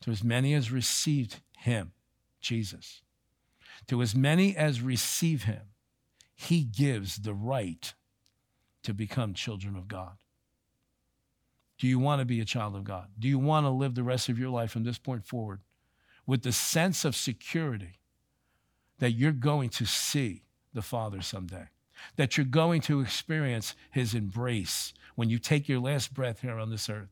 To 0.01 0.11
as 0.11 0.23
many 0.23 0.53
as 0.53 0.71
received 0.71 1.39
him, 1.57 1.93
Jesus, 2.41 3.01
to 3.87 4.01
as 4.01 4.13
many 4.13 4.57
as 4.57 4.81
receive 4.81 5.43
him, 5.43 5.61
he 6.43 6.63
gives 6.63 7.17
the 7.17 7.33
right 7.33 7.93
to 8.83 8.93
become 8.93 9.33
children 9.33 9.75
of 9.75 9.87
God. 9.87 10.13
Do 11.77 11.87
you 11.87 11.99
want 11.99 12.19
to 12.19 12.25
be 12.25 12.39
a 12.39 12.45
child 12.45 12.75
of 12.75 12.83
God? 12.83 13.07
Do 13.17 13.27
you 13.27 13.39
want 13.39 13.65
to 13.65 13.69
live 13.69 13.95
the 13.95 14.03
rest 14.03 14.29
of 14.29 14.39
your 14.39 14.49
life 14.49 14.71
from 14.71 14.83
this 14.83 14.97
point 14.97 15.25
forward 15.25 15.61
with 16.25 16.43
the 16.43 16.51
sense 16.51 17.03
of 17.03 17.15
security 17.15 17.99
that 18.99 19.11
you're 19.11 19.31
going 19.31 19.69
to 19.69 19.85
see 19.85 20.43
the 20.73 20.81
Father 20.81 21.21
someday? 21.21 21.67
That 22.15 22.37
you're 22.37 22.45
going 22.45 22.81
to 22.81 23.01
experience 23.01 23.75
his 23.91 24.13
embrace 24.13 24.93
when 25.15 25.29
you 25.29 25.39
take 25.39 25.67
your 25.67 25.79
last 25.79 26.13
breath 26.13 26.41
here 26.41 26.57
on 26.57 26.69
this 26.69 26.89
earth? 26.89 27.09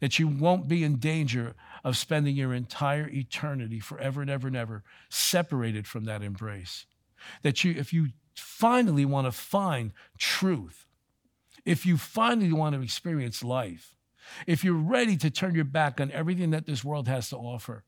That 0.00 0.18
you 0.18 0.28
won't 0.28 0.66
be 0.66 0.82
in 0.82 0.96
danger 0.96 1.54
of 1.82 1.96
spending 1.96 2.36
your 2.36 2.54
entire 2.54 3.08
eternity 3.08 3.80
forever 3.80 4.22
and 4.22 4.30
ever 4.30 4.48
and 4.48 4.56
ever 4.56 4.82
separated 5.08 5.86
from 5.86 6.04
that 6.04 6.22
embrace? 6.22 6.86
That 7.42 7.64
you, 7.64 7.74
if 7.76 7.92
you 7.92 8.08
finally 8.34 9.04
want 9.04 9.26
to 9.26 9.32
find 9.32 9.92
truth, 10.18 10.86
if 11.64 11.86
you 11.86 11.96
finally 11.96 12.52
want 12.52 12.74
to 12.74 12.82
experience 12.82 13.42
life, 13.42 13.96
if 14.46 14.64
you're 14.64 14.74
ready 14.74 15.16
to 15.16 15.30
turn 15.30 15.54
your 15.54 15.64
back 15.64 16.00
on 16.00 16.10
everything 16.10 16.50
that 16.50 16.66
this 16.66 16.84
world 16.84 17.08
has 17.08 17.28
to 17.30 17.36
offer, 17.36 17.84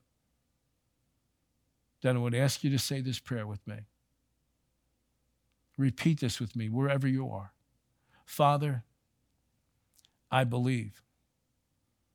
then 2.03 2.17
I 2.17 2.21
would 2.21 2.35
ask 2.35 2.63
you 2.63 2.71
to 2.71 2.79
say 2.79 3.01
this 3.01 3.19
prayer 3.19 3.47
with 3.47 3.67
me. 3.67 3.79
Repeat 5.79 6.21
this 6.21 6.41
with 6.41 6.57
me 6.57 6.69
wherever 6.69 7.09
you 7.09 7.29
are. 7.31 7.53
Father, 8.25 8.85
I 10.31 10.45
believe 10.45 11.03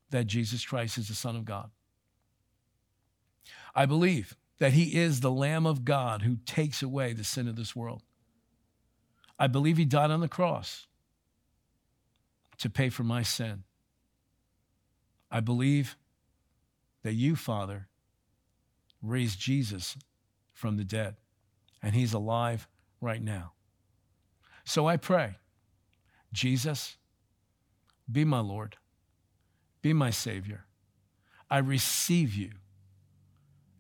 that 0.09 0.27
Jesus 0.27 0.65
Christ 0.65 0.97
is 0.97 1.07
the 1.07 1.15
Son 1.15 1.35
of 1.35 1.45
God. 1.45 1.71
I 3.73 3.85
believe 3.85 4.35
that 4.59 4.73
He 4.73 4.95
is 4.95 5.21
the 5.21 5.31
Lamb 5.31 5.65
of 5.65 5.85
God 5.85 6.21
who 6.21 6.37
takes 6.45 6.83
away 6.83 7.13
the 7.13 7.23
sin 7.23 7.47
of 7.47 7.55
this 7.55 7.75
world. 7.75 8.03
I 9.41 9.47
believe 9.47 9.77
He 9.77 9.85
died 9.85 10.11
on 10.11 10.19
the 10.19 10.27
cross 10.27 10.85
to 12.59 12.69
pay 12.69 12.89
for 12.89 13.01
my 13.01 13.23
sin. 13.23 13.63
I 15.31 15.39
believe 15.39 15.97
that 17.01 17.13
you, 17.13 17.35
Father, 17.35 17.87
raised 19.01 19.39
Jesus 19.39 19.97
from 20.53 20.77
the 20.77 20.83
dead, 20.83 21.15
and 21.81 21.95
he's 21.95 22.13
alive 22.13 22.67
right 23.01 23.23
now. 23.23 23.53
So 24.63 24.87
I 24.87 24.97
pray, 24.97 25.37
Jesus, 26.31 26.97
be 28.11 28.23
my 28.23 28.41
Lord, 28.41 28.75
be 29.81 29.91
my 29.91 30.11
Savior. 30.11 30.65
I 31.49 31.57
receive 31.57 32.35
you 32.35 32.51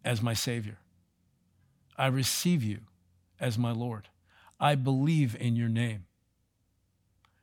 as 0.03 0.23
my 0.23 0.33
Savior. 0.33 0.79
I 1.99 2.07
receive 2.07 2.63
you 2.63 2.79
as 3.39 3.59
my 3.59 3.71
Lord. 3.71 4.07
I 4.61 4.75
believe 4.75 5.35
in 5.39 5.55
your 5.55 5.69
name. 5.69 6.05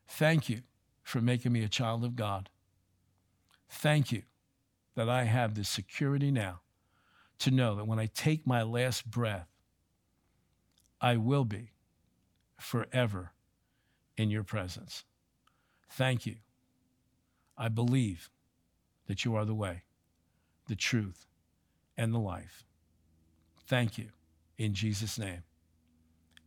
Thank 0.07 0.49
you 0.49 0.63
for 1.03 1.21
making 1.21 1.53
me 1.53 1.65
a 1.65 1.69
child 1.69 2.05
of 2.05 2.15
God. 2.15 2.49
Thank 3.69 4.13
you 4.13 4.23
that 4.95 5.09
I 5.09 5.25
have 5.25 5.55
the 5.55 5.65
security 5.65 6.31
now 6.31 6.61
to 7.41 7.51
know 7.51 7.75
that 7.75 7.87
when 7.89 7.99
I 7.99 8.07
take 8.07 8.47
my 8.47 8.63
last 8.63 9.11
breath, 9.11 9.49
I 11.01 11.17
will 11.17 11.45
be 11.45 11.73
forever 12.57 13.33
in 14.17 14.31
your 14.31 14.45
presence. 14.45 15.05
Thank 15.91 16.25
you. 16.25 16.37
I 17.57 17.69
believe 17.69 18.31
that 19.07 19.25
you 19.25 19.35
are 19.35 19.45
the 19.45 19.55
way, 19.55 19.83
the 20.69 20.77
truth, 20.77 21.27
and 21.97 22.15
the 22.15 22.19
life. 22.19 22.65
Thank 23.67 23.99
you. 23.99 24.11
In 24.57 24.75
Jesus' 24.75 25.19
name, 25.19 25.43